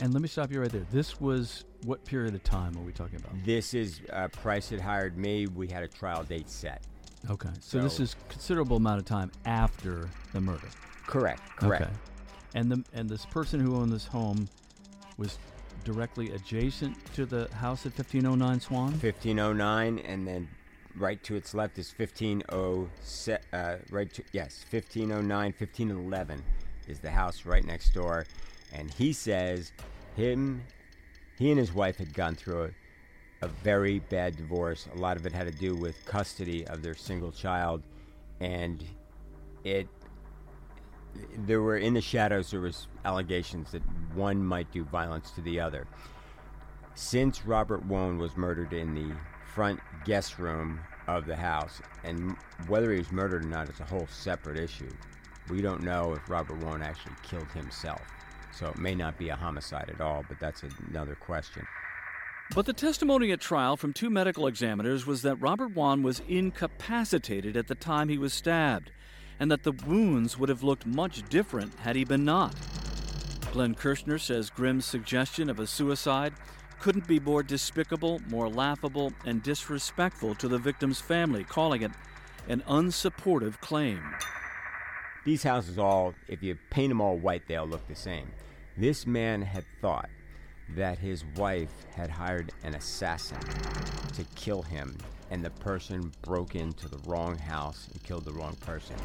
And 0.00 0.12
let 0.12 0.22
me 0.22 0.26
stop 0.26 0.50
you 0.50 0.60
right 0.60 0.70
there. 0.70 0.86
This 0.90 1.20
was 1.20 1.64
what 1.84 2.04
period 2.04 2.34
of 2.34 2.42
time 2.42 2.76
are 2.76 2.82
we 2.82 2.92
talking 2.92 3.16
about? 3.16 3.32
This 3.44 3.74
is 3.74 4.00
uh, 4.12 4.28
Price 4.28 4.70
had 4.70 4.80
hired 4.80 5.16
me. 5.16 5.46
We 5.46 5.68
had 5.68 5.84
a 5.84 5.88
trial 5.88 6.24
date 6.24 6.50
set. 6.50 6.82
Okay, 7.30 7.50
so, 7.60 7.78
so 7.78 7.82
this 7.84 8.00
is 8.00 8.16
considerable 8.28 8.78
amount 8.78 8.98
of 8.98 9.04
time 9.04 9.30
after 9.44 10.08
the 10.32 10.40
murder. 10.40 10.66
Correct. 11.06 11.42
Correct. 11.56 11.82
Okay. 11.82 11.92
And 12.54 12.70
the 12.70 12.84
and 12.92 13.08
this 13.08 13.24
person 13.26 13.60
who 13.60 13.76
owned 13.76 13.92
this 13.92 14.06
home 14.06 14.48
was 15.18 15.38
directly 15.84 16.32
adjacent 16.32 16.96
to 17.14 17.26
the 17.26 17.48
house 17.54 17.86
at 17.86 17.96
1509 17.96 18.60
Swann. 18.60 18.90
1509, 18.92 19.98
and 20.00 20.26
then 20.26 20.48
right 20.96 21.22
to 21.24 21.36
its 21.36 21.54
left 21.54 21.78
is 21.78 21.92
1507. 21.96 23.40
Uh, 23.52 23.76
right 23.90 24.12
to 24.12 24.22
yes, 24.32 24.64
1509, 24.70 25.54
1511 25.58 26.42
is 26.88 26.98
the 27.00 27.10
house 27.10 27.44
right 27.44 27.64
next 27.64 27.94
door, 27.94 28.26
and 28.72 28.90
he 28.92 29.12
says 29.12 29.72
him 30.16 30.62
he 31.38 31.50
and 31.50 31.58
his 31.58 31.72
wife 31.72 31.96
had 31.96 32.14
gone 32.14 32.34
through 32.34 32.64
a, 32.64 33.46
a 33.46 33.48
very 33.48 33.98
bad 33.98 34.36
divorce. 34.36 34.88
A 34.94 34.98
lot 34.98 35.16
of 35.16 35.26
it 35.26 35.32
had 35.32 35.46
to 35.46 35.58
do 35.58 35.74
with 35.74 36.04
custody 36.04 36.66
of 36.66 36.82
their 36.82 36.94
single 36.94 37.32
child, 37.32 37.82
and 38.40 38.84
it 39.64 39.88
there 41.36 41.60
were 41.60 41.76
in 41.76 41.92
the 41.94 42.00
shadows 42.00 42.50
there 42.50 42.60
was 42.60 42.86
allegations 43.04 43.70
that 43.72 43.82
one 44.14 44.42
might 44.42 44.70
do 44.72 44.84
violence 44.84 45.30
to 45.32 45.40
the 45.40 45.60
other. 45.60 45.86
Since 46.94 47.46
Robert 47.46 47.84
Wone 47.86 48.18
was 48.18 48.36
murdered 48.36 48.72
in 48.72 48.94
the 48.94 49.14
front 49.54 49.80
guest 50.04 50.38
room 50.38 50.80
of 51.06 51.26
the 51.26 51.36
house, 51.36 51.80
and 52.04 52.36
whether 52.68 52.90
he 52.92 52.98
was 52.98 53.12
murdered 53.12 53.44
or 53.44 53.48
not 53.48 53.68
is 53.68 53.80
a 53.80 53.84
whole 53.84 54.06
separate 54.06 54.58
issue. 54.58 54.90
We 55.50 55.60
don't 55.60 55.82
know 55.82 56.14
if 56.14 56.30
Robert 56.30 56.58
Wone 56.58 56.82
actually 56.82 57.14
killed 57.22 57.50
himself. 57.52 58.00
So 58.52 58.68
it 58.68 58.78
may 58.78 58.94
not 58.94 59.18
be 59.18 59.30
a 59.30 59.36
homicide 59.36 59.90
at 59.92 60.00
all, 60.00 60.24
but 60.28 60.38
that's 60.38 60.62
another 60.88 61.14
question. 61.14 61.66
But 62.54 62.66
the 62.66 62.72
testimony 62.72 63.32
at 63.32 63.40
trial 63.40 63.76
from 63.76 63.92
two 63.92 64.10
medical 64.10 64.46
examiners 64.46 65.06
was 65.06 65.22
that 65.22 65.36
Robert 65.36 65.74
Wone 65.74 66.02
was 66.02 66.20
incapacitated 66.28 67.56
at 67.56 67.66
the 67.66 67.74
time 67.74 68.08
he 68.08 68.18
was 68.18 68.34
stabbed, 68.34 68.90
and 69.40 69.50
that 69.50 69.62
the 69.62 69.72
wounds 69.72 70.38
would 70.38 70.48
have 70.48 70.62
looked 70.62 70.86
much 70.86 71.28
different 71.28 71.74
had 71.80 71.96
he 71.96 72.04
been 72.04 72.24
not. 72.24 72.54
Glenn 73.52 73.74
Kirschner 73.74 74.18
says 74.18 74.50
Grimm's 74.50 74.86
suggestion 74.86 75.50
of 75.50 75.58
a 75.58 75.66
suicide 75.66 76.34
couldn't 76.82 77.06
be 77.06 77.20
more 77.20 77.44
despicable, 77.44 78.20
more 78.28 78.48
laughable, 78.48 79.12
and 79.24 79.40
disrespectful 79.40 80.34
to 80.34 80.48
the 80.48 80.58
victim's 80.58 81.00
family, 81.00 81.44
calling 81.44 81.82
it 81.82 81.92
an 82.48 82.60
unsupportive 82.66 83.60
claim. 83.60 84.02
These 85.24 85.44
houses 85.44 85.78
all, 85.78 86.12
if 86.26 86.42
you 86.42 86.58
paint 86.70 86.88
them 86.88 87.00
all 87.00 87.16
white, 87.16 87.46
they 87.46 87.54
all 87.54 87.68
look 87.68 87.86
the 87.86 87.94
same. 87.94 88.32
This 88.76 89.06
man 89.06 89.42
had 89.42 89.64
thought 89.80 90.10
that 90.70 90.98
his 90.98 91.24
wife 91.36 91.70
had 91.94 92.10
hired 92.10 92.50
an 92.64 92.74
assassin 92.74 93.38
to 94.14 94.24
kill 94.34 94.62
him, 94.62 94.98
and 95.30 95.44
the 95.44 95.50
person 95.50 96.10
broke 96.22 96.56
into 96.56 96.88
the 96.88 96.98
wrong 97.08 97.38
house 97.38 97.88
and 97.92 98.02
killed 98.02 98.24
the 98.24 98.32
wrong 98.32 98.56
person. 98.56 98.96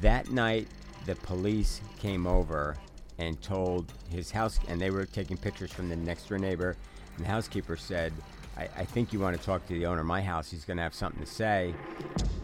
That 0.00 0.30
night, 0.30 0.68
the 1.06 1.16
police 1.16 1.80
came 1.98 2.24
over 2.24 2.76
and 3.18 3.40
told 3.42 3.92
his 4.10 4.30
house, 4.30 4.58
and 4.68 4.80
they 4.80 4.90
were 4.90 5.06
taking 5.06 5.36
pictures 5.36 5.72
from 5.72 5.88
the 5.88 5.96
next 5.96 6.28
door 6.28 6.38
neighbor. 6.38 6.76
And 7.16 7.24
the 7.24 7.28
housekeeper 7.28 7.76
said, 7.76 8.12
I, 8.56 8.68
I 8.76 8.84
think 8.84 9.12
you 9.12 9.20
want 9.20 9.38
to 9.38 9.44
talk 9.44 9.66
to 9.66 9.74
the 9.74 9.86
owner 9.86 10.00
of 10.00 10.06
my 10.06 10.22
house. 10.22 10.50
He's 10.50 10.64
going 10.64 10.76
to 10.78 10.82
have 10.82 10.94
something 10.94 11.22
to 11.22 11.30
say. 11.30 11.74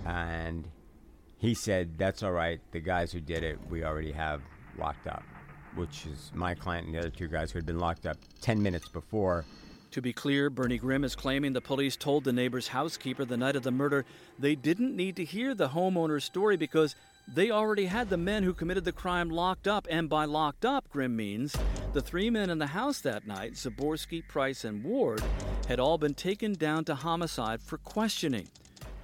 And 0.06 0.64
he 1.38 1.54
said, 1.54 1.98
That's 1.98 2.22
all 2.22 2.32
right. 2.32 2.60
The 2.72 2.80
guys 2.80 3.12
who 3.12 3.20
did 3.20 3.42
it, 3.42 3.58
we 3.70 3.84
already 3.84 4.12
have 4.12 4.42
locked 4.78 5.06
up, 5.06 5.22
which 5.74 6.06
is 6.06 6.30
my 6.34 6.54
client 6.54 6.86
and 6.86 6.94
the 6.94 6.98
other 7.00 7.10
two 7.10 7.28
guys 7.28 7.50
who 7.50 7.58
had 7.58 7.66
been 7.66 7.78
locked 7.78 8.06
up 8.06 8.16
10 8.40 8.62
minutes 8.62 8.88
before 8.88 9.44
To 9.92 10.02
be 10.02 10.12
clear, 10.12 10.50
Bernie 10.50 10.78
Grimm 10.78 11.04
is 11.04 11.16
claiming 11.16 11.52
the 11.52 11.60
police 11.60 11.96
told 11.96 12.24
the 12.24 12.32
neighbor's 12.32 12.68
housekeeper 12.68 13.24
the 13.24 13.36
night 13.36 13.56
of 13.56 13.62
the 13.62 13.70
murder 13.70 14.04
they 14.38 14.54
didn't 14.54 14.94
need 14.94 15.16
to 15.16 15.24
hear 15.24 15.54
the 15.54 15.70
homeowner's 15.70 16.24
story 16.24 16.56
because 16.56 16.94
they 17.34 17.50
already 17.50 17.86
had 17.86 18.08
the 18.08 18.16
men 18.16 18.42
who 18.42 18.54
committed 18.54 18.84
the 18.84 18.92
crime 18.92 19.28
locked 19.28 19.68
up. 19.68 19.86
And 19.90 20.08
by 20.08 20.24
locked 20.24 20.64
up, 20.64 20.88
Grimm 20.88 21.14
means 21.16 21.54
the 21.92 22.00
three 22.00 22.30
men 22.30 22.50
in 22.50 22.58
the 22.58 22.68
house 22.68 23.00
that 23.00 23.26
night, 23.26 23.52
Zaborsky, 23.54 24.26
Price, 24.26 24.64
and 24.64 24.82
Ward, 24.82 25.22
had 25.68 25.78
all 25.78 25.98
been 25.98 26.14
taken 26.14 26.54
down 26.54 26.84
to 26.86 26.94
homicide 26.94 27.60
for 27.60 27.78
questioning. 27.78 28.48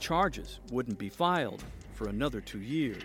Charges 0.01 0.61
wouldn't 0.71 0.99
be 0.99 1.09
filed 1.09 1.63
for 1.93 2.09
another 2.09 2.41
two 2.41 2.61
years. 2.61 3.03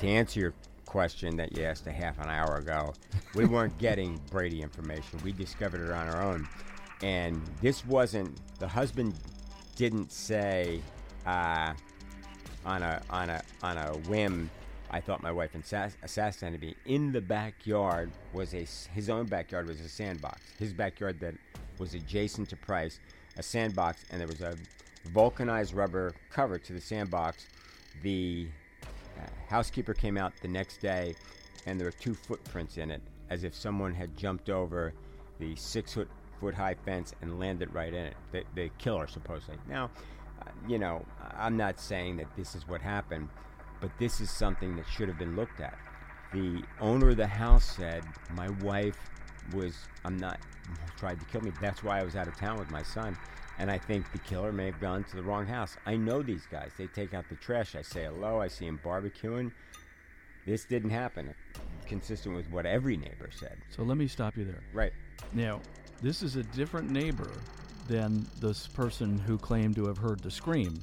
To 0.00 0.08
answer 0.08 0.40
your 0.40 0.54
question 0.84 1.36
that 1.36 1.56
you 1.56 1.64
asked 1.64 1.86
a 1.86 1.92
half 1.92 2.18
an 2.18 2.28
hour 2.28 2.56
ago, 2.56 2.94
we 3.34 3.44
weren't 3.44 3.76
getting 3.78 4.20
Brady 4.30 4.62
information. 4.62 5.20
We 5.22 5.32
discovered 5.32 5.86
it 5.86 5.92
on 5.92 6.08
our 6.08 6.22
own. 6.22 6.48
And 7.02 7.42
this 7.60 7.84
wasn't, 7.84 8.40
the 8.58 8.68
husband 8.68 9.14
didn't 9.76 10.10
say 10.10 10.80
uh, 11.26 11.74
on, 12.66 12.82
a, 12.82 13.00
on, 13.08 13.30
a, 13.30 13.42
on 13.62 13.78
a 13.78 13.96
whim, 14.08 14.50
I 14.90 15.00
thought 15.00 15.22
my 15.22 15.32
wife 15.32 15.52
assass- 15.54 15.96
assassinated 16.02 16.60
me. 16.60 16.74
In 16.84 17.12
the 17.12 17.20
backyard 17.20 18.10
was 18.32 18.52
a, 18.52 18.66
his 18.92 19.08
own 19.08 19.26
backyard 19.26 19.66
was 19.66 19.80
a 19.80 19.88
sandbox. 19.88 20.42
His 20.58 20.72
backyard 20.72 21.20
that 21.20 21.34
was 21.78 21.94
adjacent 21.94 22.48
to 22.50 22.56
Price, 22.56 23.00
a 23.38 23.42
sandbox, 23.42 24.04
and 24.10 24.20
there 24.20 24.28
was 24.28 24.40
a 24.40 24.56
vulcanized 25.06 25.74
rubber 25.74 26.12
cover 26.30 26.58
to 26.58 26.72
the 26.72 26.80
sandbox. 26.80 27.46
The 28.02 28.48
uh, 29.18 29.26
housekeeper 29.48 29.94
came 29.94 30.16
out 30.16 30.32
the 30.42 30.48
next 30.48 30.78
day, 30.78 31.14
and 31.66 31.78
there 31.78 31.86
were 31.86 31.92
two 31.92 32.14
footprints 32.14 32.76
in 32.76 32.90
it, 32.90 33.02
as 33.30 33.44
if 33.44 33.54
someone 33.54 33.94
had 33.94 34.16
jumped 34.16 34.50
over 34.50 34.92
the 35.38 35.54
six 35.56 35.94
foot 35.94 36.08
foot 36.40 36.54
high 36.54 36.74
fence 36.84 37.14
and 37.22 37.38
landed 37.38 37.72
right 37.72 37.94
in 37.94 38.04
it. 38.06 38.14
The, 38.30 38.42
the 38.54 38.70
killer, 38.78 39.06
supposedly. 39.06 39.56
Now, 39.68 39.90
you 40.68 40.78
know, 40.78 41.04
I'm 41.36 41.56
not 41.56 41.78
saying 41.78 42.16
that 42.16 42.34
this 42.36 42.54
is 42.54 42.66
what 42.68 42.80
happened, 42.80 43.28
but 43.80 43.90
this 43.98 44.20
is 44.20 44.30
something 44.30 44.76
that 44.76 44.86
should 44.88 45.08
have 45.08 45.18
been 45.18 45.36
looked 45.36 45.60
at. 45.60 45.78
The 46.32 46.62
owner 46.80 47.10
of 47.10 47.16
the 47.16 47.26
house 47.26 47.64
said, 47.76 48.02
My 48.34 48.48
wife 48.62 48.98
was, 49.54 49.74
I'm 50.04 50.16
not, 50.16 50.40
tried 50.96 51.20
to 51.20 51.26
kill 51.26 51.42
me. 51.42 51.52
That's 51.60 51.82
why 51.82 52.00
I 52.00 52.02
was 52.02 52.16
out 52.16 52.28
of 52.28 52.36
town 52.36 52.58
with 52.58 52.70
my 52.70 52.82
son. 52.82 53.16
And 53.58 53.70
I 53.70 53.78
think 53.78 54.10
the 54.12 54.18
killer 54.18 54.52
may 54.52 54.66
have 54.66 54.80
gone 54.80 55.04
to 55.04 55.16
the 55.16 55.22
wrong 55.22 55.46
house. 55.46 55.76
I 55.86 55.96
know 55.96 56.22
these 56.22 56.46
guys. 56.50 56.72
They 56.76 56.88
take 56.88 57.14
out 57.14 57.28
the 57.28 57.36
trash. 57.36 57.74
I 57.74 57.82
say 57.82 58.04
hello. 58.04 58.40
I 58.40 58.48
see 58.48 58.66
them 58.66 58.80
barbecuing. 58.84 59.52
This 60.46 60.64
didn't 60.64 60.90
happen. 60.90 61.34
Consistent 61.86 62.36
with 62.36 62.50
what 62.50 62.66
every 62.66 62.96
neighbor 62.96 63.30
said. 63.30 63.56
So 63.70 63.82
let 63.82 63.96
me 63.96 64.08
stop 64.08 64.36
you 64.36 64.44
there. 64.44 64.62
Right. 64.74 64.92
Now, 65.32 65.60
this 66.02 66.22
is 66.22 66.36
a 66.36 66.42
different 66.42 66.90
neighbor 66.90 67.30
than 67.88 68.26
this 68.40 68.66
person 68.66 69.18
who 69.18 69.38
claimed 69.38 69.76
to 69.76 69.86
have 69.86 69.98
heard 69.98 70.20
the 70.20 70.30
scream. 70.30 70.80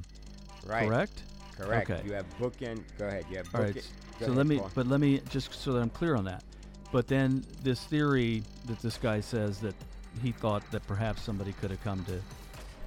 Right. 0.65 0.87
Correct? 0.87 1.23
Correct. 1.57 1.89
Okay. 1.89 2.01
You 2.05 2.13
have 2.13 2.25
bookend. 2.39 2.83
Go 2.97 3.07
ahead. 3.07 3.25
You 3.29 3.37
have 3.37 3.53
All 3.53 3.61
bookend. 3.61 3.75
right. 3.75 3.83
So 4.19 4.25
ahead, 4.25 4.37
let 4.37 4.47
me, 4.47 4.59
Paul. 4.59 4.71
but 4.73 4.87
let 4.87 4.99
me 4.99 5.21
just 5.29 5.53
so 5.53 5.73
that 5.73 5.81
I'm 5.81 5.89
clear 5.89 6.15
on 6.15 6.25
that. 6.25 6.43
But 6.91 7.07
then 7.07 7.43
this 7.63 7.83
theory 7.83 8.43
that 8.65 8.79
this 8.79 8.97
guy 8.97 9.19
says 9.19 9.59
that 9.59 9.75
he 10.21 10.31
thought 10.31 10.69
that 10.71 10.85
perhaps 10.87 11.23
somebody 11.23 11.53
could 11.53 11.71
have 11.71 11.83
come 11.83 12.05
to 12.05 12.21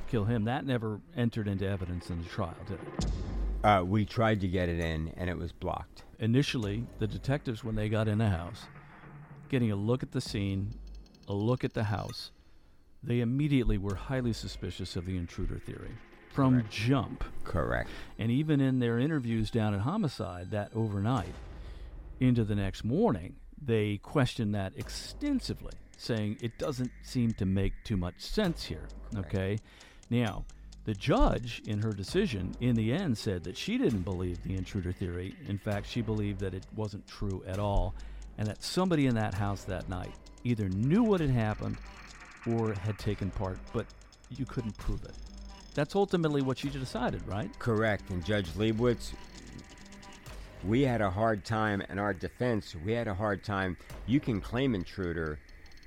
kill 0.08 0.24
him, 0.24 0.44
that 0.44 0.64
never 0.64 1.00
entered 1.16 1.48
into 1.48 1.68
evidence 1.68 2.10
in 2.10 2.22
the 2.22 2.28
trial, 2.28 2.54
did 2.66 2.78
it? 2.78 3.06
Uh, 3.64 3.82
we 3.84 4.04
tried 4.04 4.40
to 4.40 4.48
get 4.48 4.68
it 4.68 4.78
in, 4.78 5.12
and 5.16 5.28
it 5.28 5.36
was 5.36 5.50
blocked. 5.50 6.04
Initially, 6.20 6.86
the 6.98 7.06
detectives, 7.06 7.64
when 7.64 7.74
they 7.74 7.88
got 7.88 8.06
in 8.06 8.18
the 8.18 8.28
house, 8.28 8.66
getting 9.48 9.72
a 9.72 9.76
look 9.76 10.02
at 10.02 10.12
the 10.12 10.20
scene, 10.20 10.70
a 11.28 11.32
look 11.32 11.64
at 11.64 11.74
the 11.74 11.84
house, 11.84 12.30
they 13.06 13.20
immediately 13.20 13.78
were 13.78 13.94
highly 13.94 14.32
suspicious 14.32 14.96
of 14.96 15.06
the 15.06 15.16
intruder 15.16 15.58
theory 15.58 15.92
from 16.36 16.62
jump. 16.68 17.24
Correct. 17.44 17.88
And 18.18 18.30
even 18.30 18.60
in 18.60 18.78
their 18.78 18.98
interviews 18.98 19.50
down 19.50 19.72
at 19.72 19.80
Homicide 19.80 20.50
that 20.50 20.70
overnight 20.74 21.34
into 22.20 22.44
the 22.44 22.54
next 22.54 22.84
morning, 22.84 23.36
they 23.64 23.96
questioned 23.98 24.54
that 24.54 24.74
extensively, 24.76 25.72
saying 25.96 26.36
it 26.42 26.58
doesn't 26.58 26.90
seem 27.02 27.32
to 27.34 27.46
make 27.46 27.72
too 27.84 27.96
much 27.96 28.20
sense 28.20 28.64
here. 28.64 28.86
Okay? 29.16 29.58
Now, 30.10 30.44
the 30.84 30.94
judge, 30.94 31.62
in 31.66 31.80
her 31.82 31.92
decision, 31.92 32.54
in 32.60 32.76
the 32.76 32.92
end 32.92 33.16
said 33.16 33.42
that 33.44 33.56
she 33.56 33.78
didn't 33.78 34.02
believe 34.02 34.42
the 34.42 34.54
intruder 34.56 34.92
theory. 34.92 35.34
In 35.48 35.58
fact, 35.58 35.88
she 35.88 36.02
believed 36.02 36.40
that 36.40 36.54
it 36.54 36.66
wasn't 36.76 37.06
true 37.08 37.42
at 37.46 37.58
all, 37.58 37.94
and 38.36 38.46
that 38.46 38.62
somebody 38.62 39.06
in 39.06 39.14
that 39.14 39.34
house 39.34 39.64
that 39.64 39.88
night 39.88 40.12
either 40.44 40.68
knew 40.68 41.02
what 41.02 41.20
had 41.20 41.30
happened 41.30 41.78
or 42.52 42.74
had 42.74 42.98
taken 42.98 43.30
part, 43.30 43.58
but 43.72 43.86
you 44.30 44.44
couldn't 44.44 44.76
prove 44.76 45.04
it. 45.04 45.14
That's 45.74 45.94
ultimately 45.94 46.42
what 46.42 46.64
you 46.64 46.70
decided, 46.70 47.26
right? 47.26 47.50
Correct. 47.58 48.08
And 48.10 48.24
Judge 48.24 48.48
Leibovitz, 48.54 49.12
we 50.64 50.82
had 50.82 51.00
a 51.00 51.10
hard 51.10 51.44
time 51.44 51.82
in 51.90 51.98
our 51.98 52.14
defense. 52.14 52.74
We 52.84 52.92
had 52.92 53.08
a 53.08 53.14
hard 53.14 53.44
time. 53.44 53.76
You 54.06 54.20
can 54.20 54.40
claim 54.40 54.74
intruder 54.74 55.38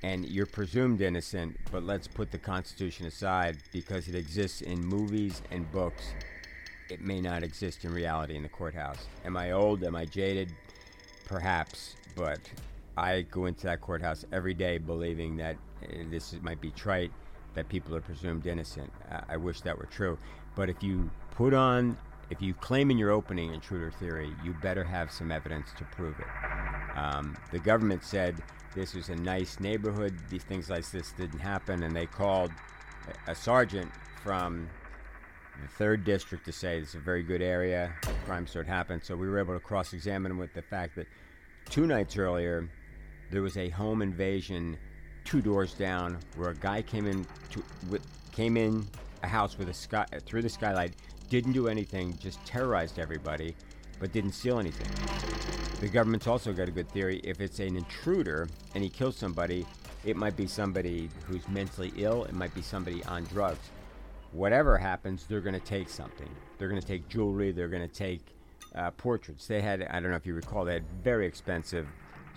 and 0.03 0.25
you're 0.25 0.45
presumed 0.45 1.01
innocent, 1.01 1.57
but 1.71 1.83
let's 1.83 2.07
put 2.07 2.31
the 2.31 2.37
Constitution 2.37 3.05
aside 3.05 3.57
because 3.73 4.07
it 4.07 4.15
exists 4.15 4.61
in 4.61 4.83
movies 4.83 5.41
and 5.51 5.69
books. 5.71 6.13
It 6.89 7.01
may 7.01 7.19
not 7.19 7.43
exist 7.43 7.83
in 7.83 7.93
reality 7.93 8.35
in 8.35 8.43
the 8.43 8.49
courthouse. 8.49 9.07
Am 9.25 9.35
I 9.35 9.51
old? 9.51 9.83
Am 9.83 9.95
I 9.95 10.05
jaded? 10.05 10.53
Perhaps, 11.25 11.95
but 12.15 12.39
I 12.97 13.21
go 13.23 13.45
into 13.45 13.63
that 13.67 13.81
courthouse 13.81 14.25
every 14.31 14.53
day 14.53 14.77
believing 14.77 15.37
that 15.37 15.57
this 16.09 16.33
might 16.41 16.61
be 16.61 16.71
trite, 16.71 17.11
that 17.53 17.67
people 17.69 17.95
are 17.95 18.01
presumed 18.01 18.47
innocent. 18.47 18.91
I, 19.11 19.33
I 19.33 19.37
wish 19.37 19.61
that 19.61 19.77
were 19.77 19.85
true. 19.85 20.17
But 20.55 20.69
if 20.69 20.83
you 20.83 21.09
put 21.31 21.53
on, 21.53 21.97
if 22.29 22.41
you 22.41 22.53
claim 22.53 22.91
in 22.91 22.97
your 22.97 23.11
opening 23.11 23.53
intruder 23.53 23.91
theory, 23.91 24.31
you 24.43 24.53
better 24.61 24.83
have 24.83 25.11
some 25.11 25.31
evidence 25.31 25.69
to 25.77 25.83
prove 25.85 26.19
it. 26.19 26.97
Um, 26.97 27.37
the 27.51 27.59
government 27.59 28.03
said 28.03 28.35
this 28.75 28.93
was 28.93 29.09
a 29.09 29.15
nice 29.15 29.59
neighborhood, 29.59 30.17
these 30.29 30.43
things 30.43 30.69
like 30.69 30.89
this 30.91 31.11
didn't 31.13 31.39
happen, 31.39 31.83
and 31.83 31.95
they 31.95 32.05
called 32.05 32.51
a, 33.27 33.31
a 33.31 33.35
sergeant 33.35 33.91
from 34.23 34.69
the 35.61 35.67
third 35.67 36.03
district 36.03 36.45
to 36.45 36.51
say 36.51 36.77
it's 36.77 36.93
a 36.93 36.99
very 36.99 37.23
good 37.23 37.41
area, 37.41 37.93
crime 38.25 38.47
sort 38.47 38.67
happened. 38.67 39.03
So 39.03 39.15
we 39.15 39.27
were 39.27 39.39
able 39.39 39.53
to 39.53 39.59
cross 39.59 39.93
examine 39.93 40.31
him 40.31 40.37
with 40.37 40.53
the 40.53 40.61
fact 40.61 40.95
that 40.95 41.07
two 41.69 41.87
nights 41.87 42.17
earlier, 42.17 42.69
there 43.31 43.41
was 43.41 43.57
a 43.57 43.69
home 43.69 44.01
invasion 44.01 44.77
two 45.29 45.41
doors 45.41 45.73
down 45.73 46.17
where 46.37 46.49
a 46.49 46.55
guy 46.55 46.81
came 46.81 47.05
in 47.05 47.23
to, 47.51 47.63
with, 47.87 48.01
came 48.31 48.57
in 48.57 48.83
a 49.21 49.27
house 49.27 49.59
with 49.59 49.69
a 49.69 49.73
sky 49.73 50.03
through 50.25 50.41
the 50.41 50.49
skylight, 50.49 50.93
didn't 51.29 51.51
do 51.51 51.67
anything, 51.67 52.17
just 52.17 52.43
terrorized 52.47 52.97
everybody, 52.97 53.55
but 53.99 54.11
didn't 54.11 54.31
steal 54.31 54.57
anything. 54.57 54.87
The 55.81 55.87
government's 55.87 56.25
also 56.25 56.51
got 56.51 56.67
a 56.67 56.71
good 56.71 56.89
theory. 56.89 57.21
If 57.23 57.41
it's 57.41 57.59
an 57.59 57.75
intruder 57.75 58.47
and 58.73 58.83
he 58.83 58.89
kills 58.89 59.17
somebody, 59.17 59.67
it 60.03 60.15
might 60.15 60.35
be 60.35 60.47
somebody 60.47 61.11
who's 61.27 61.47
mentally 61.47 61.93
ill. 61.97 62.23
It 62.23 62.33
might 62.33 62.55
be 62.55 62.63
somebody 62.63 63.03
on 63.03 63.25
drugs. 63.25 63.69
Whatever 64.31 64.79
happens, 64.79 65.27
they're 65.27 65.41
going 65.41 65.53
to 65.53 65.59
take 65.59 65.89
something. 65.89 66.29
They're 66.57 66.69
going 66.69 66.81
to 66.81 66.87
take 66.87 67.07
jewelry. 67.07 67.51
They're 67.51 67.67
going 67.67 67.87
to 67.87 67.93
take 67.93 68.21
uh, 68.73 68.89
portraits. 68.91 69.45
They 69.45 69.61
had, 69.61 69.83
I 69.91 69.99
don't 69.99 70.09
know 70.09 70.17
if 70.17 70.25
you 70.25 70.33
recall, 70.33 70.65
they 70.65 70.73
had 70.73 70.85
very 71.03 71.27
expensive 71.27 71.87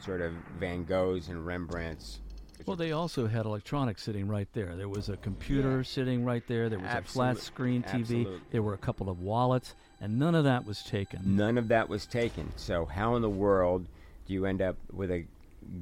sort 0.05 0.21
of 0.21 0.33
Van 0.59 0.85
Goghs 0.85 1.31
and 1.31 1.47
Rembrandts. 1.47 2.19
Well, 2.67 2.77
they 2.77 2.93
also 2.93 3.27
had 3.27 3.47
electronics 3.47 4.03
sitting 4.03 4.29
right 4.29 4.49
there. 4.53 4.77
There 4.77 4.89
was 4.89 5.09
a 5.09 5.17
computer 5.17 5.85
sitting 5.85 6.25
right 6.25 6.47
there. 6.47 6.69
There 6.69 6.79
was 6.79 6.93
a 6.93 7.03
flat 7.03 7.39
screen 7.39 7.83
TV. 7.83 8.01
absolutely. 8.01 8.41
There 8.51 8.63
were 8.63 8.75
a 8.75 8.79
couple 8.79 9.09
of 9.09 9.21
wallets, 9.21 9.75
and 10.01 10.19
none 10.19 10.35
of 10.35 10.45
that 10.45 10.67
was 10.67 10.83
taken. 10.83 11.37
None 11.37 11.59
of 11.59 11.69
that 11.69 11.89
was 11.89 12.07
taken. 12.07 12.53
So 12.57 12.85
how 12.85 13.17
in 13.17 13.23
the 13.23 13.31
world 13.31 13.87
do 14.27 14.33
you 14.33 14.47
end 14.47 14.63
up 14.63 14.77
with 14.93 15.11
a 15.11 15.25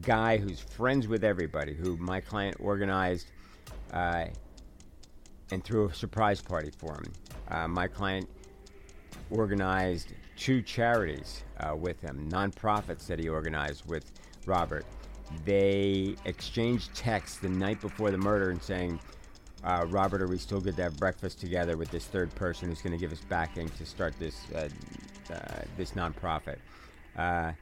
guy 0.03 0.38
who's 0.38 0.61
friends 0.61 1.09
with 1.09 1.25
everybody, 1.25 1.75
who 1.75 1.97
my 1.97 2.21
client 2.21 2.57
organized 2.61 3.31
uh, 3.93 4.27
and 5.51 5.64
threw 5.64 5.88
a 5.88 5.95
surprise 5.95 6.40
party 6.40 6.71
for 6.77 6.95
him? 6.95 7.12
Uh, 7.49 7.69
my 7.69 7.88
client 7.88 8.29
organized 9.31 10.12
two 10.37 10.62
charities 10.62 11.45
uh, 11.59 11.75
with 11.77 12.01
him, 12.01 12.29
nonprofits 12.31 13.07
that 13.07 13.19
he 13.19 13.29
organized 13.29 13.87
with 13.87 14.11
Robert. 14.47 14.85
They 15.45 16.16
exchanged 16.25 16.95
texts 16.95 17.38
the 17.38 17.49
night 17.49 17.81
before 17.81 18.11
the 18.11 18.19
murder 18.19 18.51
and 18.51 18.62
saying, 18.62 19.01
uh, 19.62 19.87
Robert, 19.88 20.23
are 20.23 20.27
we 20.27 20.38
still 20.38 20.61
good 20.61 20.77
to 20.77 20.83
have 20.83 20.97
breakfast 20.97 21.40
together 21.40 21.77
with 21.77 21.90
this 21.90 22.07
third 22.07 22.35
person 22.35 22.69
who's 22.69 22.81
going 22.81 22.93
to 22.93 22.99
give 22.99 23.12
us 23.12 23.21
backing 23.29 23.69
to 23.71 23.85
start 23.85 24.14
this 24.19 24.40
uh, 24.55 24.69
uh, 25.33 25.62
this 25.77 25.93
nonprofit? 25.93 26.57
Uh, 27.16 27.53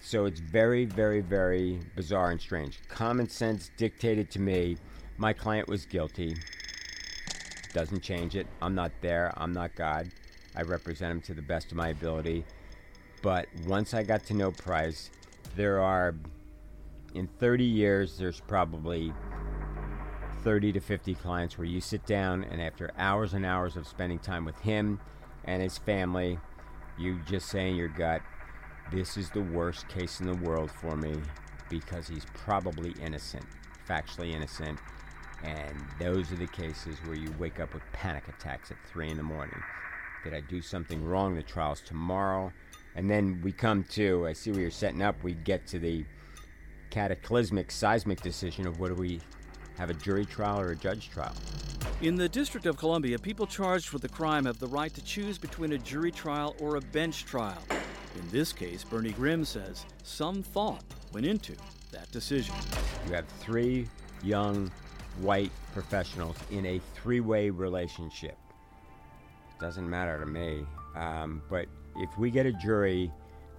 so 0.00 0.26
it's 0.26 0.40
very, 0.40 0.84
very, 0.84 1.20
very 1.20 1.80
bizarre 1.96 2.30
and 2.30 2.40
strange. 2.40 2.80
Common 2.88 3.28
sense 3.28 3.70
dictated 3.76 4.30
to 4.32 4.40
me. 4.40 4.76
My 5.16 5.32
client 5.32 5.68
was 5.68 5.84
guilty. 5.86 6.36
Doesn't 7.72 8.02
change 8.02 8.36
it. 8.36 8.46
I'm 8.62 8.74
not 8.74 8.92
there. 9.00 9.32
I'm 9.36 9.52
not 9.52 9.74
God. 9.74 10.10
I 10.56 10.62
represent 10.62 11.12
him 11.12 11.20
to 11.22 11.34
the 11.34 11.42
best 11.42 11.70
of 11.70 11.76
my 11.76 11.88
ability. 11.88 12.44
But 13.22 13.46
once 13.66 13.94
I 13.94 14.02
got 14.04 14.24
to 14.26 14.34
know 14.34 14.52
Price, 14.52 15.10
there 15.56 15.80
are, 15.80 16.14
in 17.14 17.28
30 17.38 17.64
years, 17.64 18.18
there's 18.18 18.40
probably 18.40 19.12
30 20.42 20.72
to 20.72 20.80
50 20.80 21.14
clients 21.14 21.58
where 21.58 21.66
you 21.66 21.80
sit 21.80 22.06
down 22.06 22.44
and 22.44 22.60
after 22.60 22.90
hours 22.96 23.34
and 23.34 23.44
hours 23.44 23.76
of 23.76 23.86
spending 23.86 24.18
time 24.18 24.44
with 24.44 24.58
him 24.60 25.00
and 25.44 25.62
his 25.62 25.78
family, 25.78 26.38
you 26.98 27.20
just 27.26 27.48
say 27.48 27.70
in 27.70 27.76
your 27.76 27.88
gut, 27.88 28.22
this 28.90 29.16
is 29.16 29.30
the 29.30 29.42
worst 29.42 29.88
case 29.88 30.20
in 30.20 30.26
the 30.26 30.34
world 30.34 30.70
for 30.70 30.96
me 30.96 31.14
because 31.68 32.08
he's 32.08 32.24
probably 32.34 32.94
innocent, 33.02 33.44
factually 33.88 34.32
innocent. 34.32 34.78
And 35.44 35.76
those 36.00 36.32
are 36.32 36.36
the 36.36 36.46
cases 36.46 36.98
where 37.04 37.16
you 37.16 37.32
wake 37.38 37.60
up 37.60 37.74
with 37.74 37.82
panic 37.92 38.26
attacks 38.28 38.70
at 38.70 38.76
3 38.86 39.10
in 39.10 39.16
the 39.16 39.22
morning. 39.22 39.60
Did 40.24 40.34
I 40.34 40.40
do 40.40 40.60
something 40.60 41.04
wrong? 41.04 41.36
The 41.36 41.42
trial's 41.42 41.80
tomorrow. 41.80 42.52
And 42.96 43.08
then 43.08 43.40
we 43.44 43.52
come 43.52 43.84
to, 43.90 44.26
I 44.26 44.32
see 44.32 44.50
where 44.50 44.62
you're 44.62 44.70
setting 44.70 45.02
up, 45.02 45.22
we 45.22 45.34
get 45.34 45.66
to 45.68 45.78
the 45.78 46.04
cataclysmic, 46.90 47.70
seismic 47.70 48.20
decision 48.20 48.66
of 48.66 48.80
whether 48.80 48.94
we 48.94 49.20
have 49.78 49.90
a 49.90 49.94
jury 49.94 50.24
trial 50.24 50.60
or 50.60 50.72
a 50.72 50.76
judge 50.76 51.10
trial. 51.10 51.34
In 52.00 52.16
the 52.16 52.28
District 52.28 52.66
of 52.66 52.76
Columbia, 52.76 53.18
people 53.18 53.46
charged 53.46 53.92
with 53.92 54.02
the 54.02 54.08
crime 54.08 54.44
have 54.44 54.58
the 54.58 54.66
right 54.66 54.92
to 54.94 55.02
choose 55.02 55.38
between 55.38 55.72
a 55.72 55.78
jury 55.78 56.10
trial 56.10 56.54
or 56.60 56.76
a 56.76 56.80
bench 56.80 57.24
trial. 57.24 57.62
In 58.16 58.28
this 58.30 58.52
case, 58.52 58.84
Bernie 58.84 59.12
Grimm 59.12 59.44
says 59.44 59.84
some 60.02 60.42
thought 60.42 60.84
went 61.12 61.26
into 61.26 61.54
that 61.92 62.10
decision. 62.10 62.54
You 63.06 63.14
have 63.14 63.26
three 63.40 63.88
young 64.22 64.70
white 65.20 65.52
professionals 65.72 66.36
in 66.50 66.66
a 66.66 66.80
three 66.94 67.20
way 67.20 67.50
relationship. 67.50 68.36
Doesn't 69.60 69.88
matter 69.88 70.18
to 70.20 70.26
me. 70.26 70.64
Um, 70.96 71.42
but 71.48 71.66
if 71.96 72.16
we 72.18 72.30
get 72.30 72.46
a 72.46 72.52
jury 72.52 73.12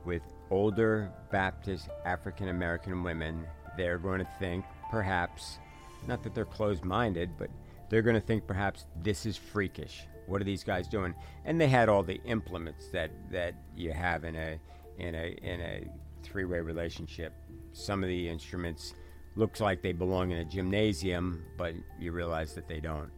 with 0.06 0.22
older 0.52 1.12
Baptist 1.32 1.90
African 2.06 2.50
American 2.50 3.04
women, 3.04 3.46
they're 3.78 3.98
going 3.98 4.20
to 4.20 4.28
think 4.40 4.66
perhaps, 4.90 5.60
not 6.08 6.24
that 6.24 6.34
they're 6.34 6.46
closed 6.46 6.84
minded, 6.84 7.30
but 7.38 7.50
they're 7.90 8.02
going 8.02 8.16
to 8.16 8.26
think 8.26 8.46
perhaps 8.48 8.86
this 9.02 9.26
is 9.26 9.38
freakish. 9.38 10.08
What 10.28 10.42
are 10.42 10.46
these 10.46 10.64
guys 10.64 10.88
doing? 10.88 11.16
And 11.46 11.60
they 11.60 11.68
had 11.68 11.90
all 11.90 12.04
the 12.04 12.22
implements 12.26 12.90
that, 12.90 13.12
that 13.32 13.56
you 13.76 13.92
have 13.92 14.24
in 14.24 14.36
a 14.36 14.60
in 15.00 15.16
a 15.16 15.30
in 15.42 15.62
a 15.62 15.88
three 16.24 16.46
way 16.46 16.60
relationship. 16.60 17.34
Some 17.72 18.04
of 18.04 18.10
the 18.10 18.30
instruments 18.30 18.94
looks 19.36 19.62
like 19.62 19.82
they 19.82 19.94
belong 19.94 20.32
in 20.32 20.40
a 20.40 20.46
gymnasium, 20.46 21.44
but 21.58 21.74
you 22.00 22.12
realize 22.12 22.54
that 22.56 22.68
they 22.68 22.80
don't. 22.80 23.10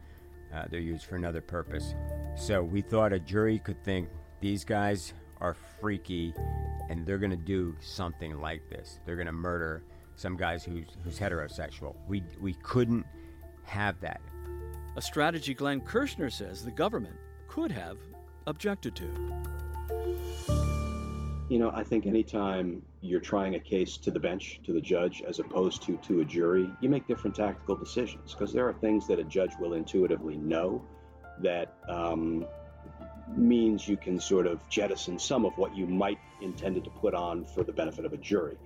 Uh, 0.53 0.65
they're 0.69 0.79
used 0.79 1.05
for 1.05 1.15
another 1.15 1.41
purpose. 1.41 1.95
So 2.35 2.61
we 2.61 2.81
thought 2.81 3.13
a 3.13 3.19
jury 3.19 3.59
could 3.59 3.81
think 3.83 4.09
these 4.41 4.63
guys 4.63 5.13
are 5.41 5.55
freaky 5.79 6.33
and 6.89 7.05
they're 7.05 7.17
going 7.17 7.31
to 7.31 7.37
do 7.37 7.75
something 7.79 8.39
like 8.39 8.61
this. 8.69 8.99
They're 9.05 9.15
going 9.15 9.27
to 9.27 9.33
murder 9.33 9.83
some 10.15 10.37
guys 10.37 10.63
who's, 10.63 10.85
who's 11.03 11.19
heterosexual. 11.19 11.95
We, 12.07 12.23
we 12.39 12.53
couldn't 12.61 13.05
have 13.63 13.99
that. 14.01 14.21
A 14.95 15.01
strategy 15.01 15.53
Glenn 15.53 15.81
Kirschner 15.81 16.29
says 16.29 16.63
the 16.63 16.71
government 16.71 17.15
could 17.47 17.71
have 17.71 17.97
objected 18.45 18.95
to. 18.97 19.05
You 21.49 21.59
know, 21.59 21.71
I 21.73 21.83
think 21.83 22.05
anytime 22.05 22.81
you're 23.01 23.19
trying 23.19 23.55
a 23.55 23.59
case 23.59 23.97
to 23.97 24.11
the 24.11 24.19
bench, 24.19 24.61
to 24.63 24.71
the 24.71 24.79
judge, 24.79 25.21
as 25.27 25.39
opposed 25.39 25.81
to 25.83 25.97
to 25.97 26.21
a 26.21 26.25
jury, 26.25 26.69
you 26.79 26.87
make 26.87 27.07
different 27.07 27.35
tactical 27.35 27.75
decisions 27.75 28.33
because 28.33 28.53
there 28.53 28.67
are 28.67 28.73
things 28.73 29.05
that 29.07 29.19
a 29.19 29.23
judge 29.23 29.51
will 29.59 29.73
intuitively 29.73 30.37
know 30.37 30.81
that 31.41 31.73
um, 31.89 32.45
means 33.37 33.87
you 33.87 33.97
can 33.97 34.19
sort 34.19 34.47
of 34.47 34.67
jettison 34.69 35.19
some 35.19 35.45
of 35.45 35.57
what 35.57 35.75
you 35.75 35.85
might 35.87 36.19
intended 36.41 36.83
to 36.83 36.89
put 36.89 37.13
on 37.13 37.45
for 37.45 37.63
the 37.63 37.71
benefit 37.71 38.05
of 38.05 38.13
a 38.13 38.17
jury. 38.17 38.57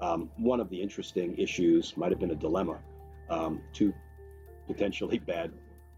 Um, 0.00 0.30
one 0.36 0.60
of 0.60 0.70
the 0.70 0.80
interesting 0.80 1.36
issues 1.36 1.96
might 1.96 2.10
have 2.10 2.20
been 2.20 2.30
a 2.30 2.36
dilemma. 2.36 2.78
Um, 3.30 3.60
two 3.72 3.92
potentially 4.66 5.18
bad 5.26 5.52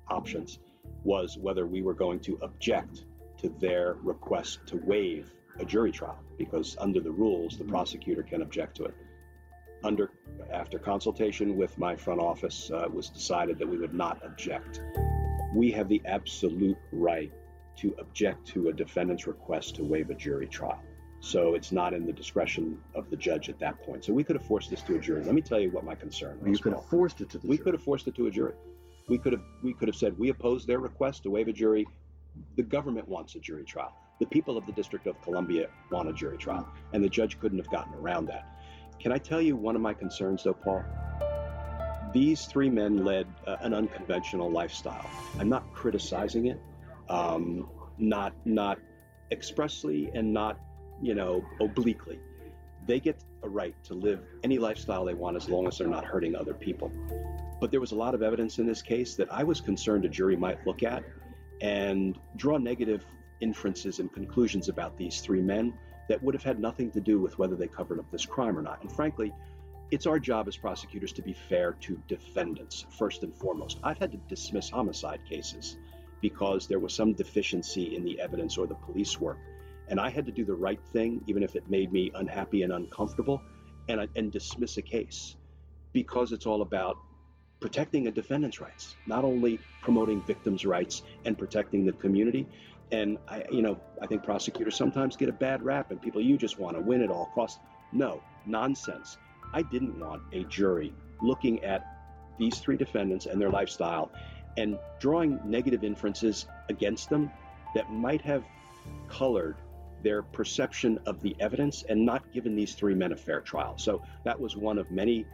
options 0.08 0.58
was 1.04 1.38
whether 1.38 1.66
we 1.66 1.82
were 1.82 1.94
going 1.94 2.20
to 2.20 2.38
object 2.42 3.04
to 3.38 3.48
their 3.60 3.96
request 4.02 4.60
to 4.66 4.76
waive 4.78 5.32
a 5.58 5.64
jury 5.64 5.92
trial 5.92 6.18
because 6.38 6.76
under 6.80 7.00
the 7.00 7.10
rules, 7.10 7.56
the 7.56 7.64
prosecutor 7.64 8.22
can 8.22 8.42
object 8.42 8.76
to 8.76 8.84
it. 8.84 8.94
Under 9.82 10.10
after 10.52 10.78
consultation 10.78 11.56
with 11.56 11.76
my 11.78 11.96
front 11.96 12.20
office, 12.20 12.70
uh, 12.72 12.84
it 12.84 12.92
was 12.92 13.08
decided 13.08 13.58
that 13.58 13.68
we 13.68 13.78
would 13.78 13.94
not 13.94 14.22
object. 14.24 14.80
We 15.54 15.70
have 15.72 15.88
the 15.88 16.02
absolute 16.04 16.76
right 16.92 17.32
to 17.80 17.94
object 17.98 18.46
to 18.48 18.68
a 18.68 18.72
defendant's 18.72 19.26
request 19.26 19.76
to 19.76 19.84
waive 19.84 20.10
a 20.10 20.14
jury 20.14 20.46
trial. 20.46 20.82
So 21.20 21.54
it's 21.54 21.70
not 21.70 21.92
in 21.92 22.06
the 22.06 22.12
discretion 22.12 22.78
of 22.94 23.10
the 23.10 23.16
judge 23.16 23.48
at 23.48 23.58
that 23.60 23.82
point. 23.82 24.04
So 24.04 24.12
we 24.12 24.24
could 24.24 24.36
have 24.36 24.46
forced 24.46 24.70
this 24.70 24.82
to 24.82 24.96
a 24.96 24.98
jury. 24.98 25.22
Let 25.22 25.34
me 25.34 25.42
tell 25.42 25.60
you 25.60 25.70
what 25.70 25.84
my 25.84 25.94
concern 25.94 26.40
was. 26.40 26.48
You 26.48 26.58
could 26.58 26.72
have 26.72 26.86
forced 26.86 27.20
it 27.20 27.28
to 27.30 27.38
the 27.38 27.46
we 27.46 27.56
jury. 27.56 27.64
could 27.64 27.74
have 27.74 27.82
forced 27.82 28.08
it 28.08 28.14
to 28.16 28.26
a 28.26 28.30
jury. 28.30 28.54
We 29.08 29.18
could 29.18 29.32
have 29.32 29.42
we 29.62 29.74
could 29.74 29.88
have 29.88 29.96
said 29.96 30.18
we 30.18 30.30
oppose 30.30 30.64
their 30.64 30.78
request 30.78 31.24
to 31.24 31.30
waive 31.30 31.48
a 31.48 31.52
jury. 31.52 31.86
The 32.56 32.62
government 32.62 33.08
wants 33.08 33.34
a 33.34 33.40
jury 33.40 33.64
trial. 33.64 33.92
The 34.18 34.26
people 34.26 34.56
of 34.56 34.66
the 34.66 34.72
District 34.72 35.06
of 35.06 35.20
Columbia 35.22 35.68
want 35.90 36.08
a 36.08 36.12
jury 36.12 36.38
trial, 36.38 36.68
and 36.92 37.02
the 37.02 37.08
judge 37.08 37.38
couldn't 37.40 37.58
have 37.58 37.70
gotten 37.70 37.94
around 37.94 38.26
that. 38.26 38.46
Can 38.98 39.12
I 39.12 39.18
tell 39.18 39.40
you 39.40 39.56
one 39.56 39.76
of 39.76 39.82
my 39.82 39.94
concerns, 39.94 40.44
though, 40.44 40.52
Paul? 40.52 40.84
These 42.12 42.44
three 42.46 42.68
men 42.68 43.04
led 43.04 43.26
uh, 43.46 43.56
an 43.60 43.72
unconventional 43.72 44.50
lifestyle. 44.50 45.08
I'm 45.38 45.48
not 45.48 45.72
criticizing 45.72 46.46
it, 46.46 46.60
um, 47.10 47.68
not 47.98 48.32
not 48.46 48.78
expressly 49.30 50.10
and 50.14 50.32
not 50.32 50.58
you 51.02 51.14
know 51.14 51.44
obliquely. 51.60 52.18
They 52.86 52.98
get 53.00 53.22
a 53.42 53.48
right 53.48 53.74
to 53.84 53.94
live 53.94 54.20
any 54.42 54.58
lifestyle 54.58 55.04
they 55.04 55.14
want 55.14 55.36
as 55.36 55.48
long 55.48 55.66
as 55.66 55.78
they're 55.78 55.86
not 55.86 56.04
hurting 56.04 56.34
other 56.34 56.54
people. 56.54 56.90
But 57.60 57.70
there 57.70 57.80
was 57.80 57.92
a 57.92 57.94
lot 57.94 58.14
of 58.14 58.22
evidence 58.22 58.58
in 58.58 58.66
this 58.66 58.80
case 58.80 59.16
that 59.16 59.30
I 59.30 59.44
was 59.44 59.60
concerned 59.60 60.04
a 60.06 60.08
jury 60.08 60.36
might 60.36 60.66
look 60.66 60.82
at 60.82 61.04
and 61.60 62.18
draw 62.36 62.56
negative 62.56 63.04
inferences 63.40 63.98
and 63.98 64.10
conclusions 64.12 64.68
about 64.68 64.96
these 64.96 65.20
three 65.20 65.42
men 65.42 65.74
that 66.08 66.22
would 66.22 66.34
have 66.34 66.42
had 66.42 66.58
nothing 66.58 66.90
to 66.92 67.00
do 67.00 67.20
with 67.20 67.38
whether 67.38 67.54
they 67.54 67.68
covered 67.68 67.98
up 67.98 68.10
this 68.10 68.24
crime 68.24 68.58
or 68.58 68.62
not. 68.62 68.80
And 68.82 68.90
frankly, 68.90 69.32
it's 69.90 70.06
our 70.06 70.18
job 70.18 70.48
as 70.48 70.56
prosecutors 70.56 71.12
to 71.12 71.22
be 71.22 71.34
fair 71.34 71.72
to 71.80 72.00
defendants, 72.08 72.86
first 72.98 73.22
and 73.22 73.34
foremost. 73.34 73.78
I've 73.82 73.98
had 73.98 74.12
to 74.12 74.18
dismiss 74.28 74.70
homicide 74.70 75.20
cases 75.28 75.76
because 76.20 76.66
there 76.66 76.78
was 76.78 76.94
some 76.94 77.12
deficiency 77.12 77.96
in 77.96 78.04
the 78.04 78.20
evidence 78.20 78.58
or 78.58 78.66
the 78.66 78.74
police 78.74 79.20
work. 79.20 79.38
And 79.88 79.98
I 79.98 80.10
had 80.10 80.26
to 80.26 80.32
do 80.32 80.44
the 80.44 80.54
right 80.54 80.80
thing, 80.92 81.22
even 81.26 81.42
if 81.42 81.56
it 81.56 81.68
made 81.68 81.92
me 81.92 82.12
unhappy 82.14 82.62
and 82.62 82.72
uncomfortable, 82.72 83.42
and, 83.88 84.08
and 84.14 84.30
dismiss 84.30 84.76
a 84.76 84.82
case 84.82 85.36
because 85.92 86.32
it's 86.32 86.46
all 86.46 86.62
about 86.62 86.96
protecting 87.60 88.06
a 88.06 88.10
defendant's 88.10 88.60
rights, 88.60 88.94
not 89.06 89.24
only 89.24 89.58
promoting 89.82 90.22
victims' 90.22 90.64
rights 90.64 91.02
and 91.24 91.36
protecting 91.36 91.84
the 91.84 91.92
community. 91.92 92.46
And 92.92 93.18
I, 93.28 93.44
you 93.50 93.62
know, 93.62 93.78
I 94.00 94.06
think 94.06 94.24
prosecutors 94.24 94.76
sometimes 94.76 95.16
get 95.16 95.28
a 95.28 95.32
bad 95.32 95.62
rap, 95.62 95.90
and 95.90 96.00
people, 96.00 96.20
you 96.20 96.36
just 96.36 96.58
want 96.58 96.76
to 96.76 96.82
win 96.82 97.02
at 97.02 97.10
all 97.10 97.30
costs. 97.34 97.60
No, 97.92 98.22
nonsense. 98.46 99.18
I 99.52 99.62
didn't 99.62 99.98
want 99.98 100.22
a 100.32 100.44
jury 100.44 100.94
looking 101.20 101.62
at 101.64 101.84
these 102.38 102.58
three 102.58 102.76
defendants 102.76 103.26
and 103.26 103.40
their 103.40 103.50
lifestyle 103.50 104.10
and 104.60 104.78
drawing 105.00 105.40
negative 105.44 105.82
inferences 105.82 106.46
against 106.68 107.08
them 107.08 107.30
that 107.74 107.90
might 107.90 108.20
have 108.20 108.44
colored 109.08 109.56
their 110.02 110.22
perception 110.22 110.98
of 111.06 111.20
the 111.20 111.34
evidence 111.40 111.84
and 111.88 112.04
not 112.04 112.30
given 112.32 112.54
these 112.54 112.74
three 112.74 112.94
men 112.94 113.12
a 113.12 113.16
fair 113.16 113.40
trial. 113.40 113.76
So 113.76 114.02
that 114.24 114.38
was 114.38 114.56
one 114.56 114.78
of 114.78 114.90
many 114.90 115.26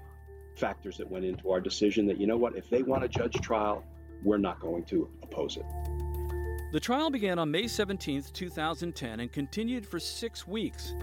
factors 0.57 0.97
that 0.99 1.11
went 1.11 1.25
into 1.25 1.51
our 1.51 1.61
decision 1.61 2.07
that, 2.07 2.19
you 2.19 2.27
know 2.27 2.37
what, 2.37 2.57
if 2.57 2.71
they 2.71 2.83
want 2.83 3.05
a 3.05 3.09
judge 3.09 3.41
trial, 3.41 3.85
we're 4.23 4.39
not 4.39 4.61
going 4.61 4.85
to 4.85 5.09
oppose 5.23 5.57
it. 5.57 5.65
The 6.73 6.81
trial 6.81 7.11
began 7.11 7.39
on 7.39 7.51
May 7.51 7.69
17, 7.69 8.25
2010, 8.33 9.21
and 9.21 9.33
continued 9.33 9.87
for 9.87 10.01
six 10.01 10.47
weeks. 10.47 10.95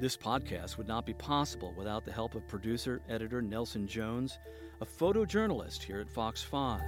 This 0.00 0.16
podcast 0.16 0.76
would 0.76 0.88
not 0.88 1.06
be 1.06 1.14
possible 1.14 1.72
without 1.76 2.04
the 2.04 2.12
help 2.12 2.34
of 2.34 2.46
producer 2.48 3.00
editor 3.08 3.40
Nelson 3.40 3.86
Jones, 3.86 4.38
a 4.80 4.86
photojournalist 4.86 5.82
here 5.82 6.00
at 6.00 6.10
Fox 6.10 6.42
5. 6.42 6.80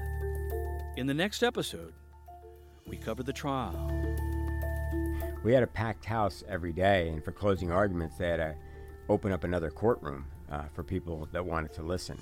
In 0.96 1.06
the 1.06 1.14
next 1.14 1.42
episode, 1.42 1.94
we 2.86 2.96
cover 2.96 3.22
the 3.22 3.32
trial. 3.32 3.90
We 5.42 5.52
had 5.52 5.62
a 5.62 5.66
packed 5.66 6.04
house 6.04 6.44
every 6.48 6.72
day, 6.72 7.08
and 7.08 7.24
for 7.24 7.32
closing 7.32 7.70
arguments, 7.70 8.16
they 8.18 8.28
had 8.28 8.36
to 8.36 8.54
open 9.08 9.32
up 9.32 9.44
another 9.44 9.70
courtroom 9.70 10.26
uh, 10.50 10.64
for 10.74 10.82
people 10.82 11.28
that 11.32 11.44
wanted 11.44 11.72
to 11.74 11.82
listen. 11.82 12.18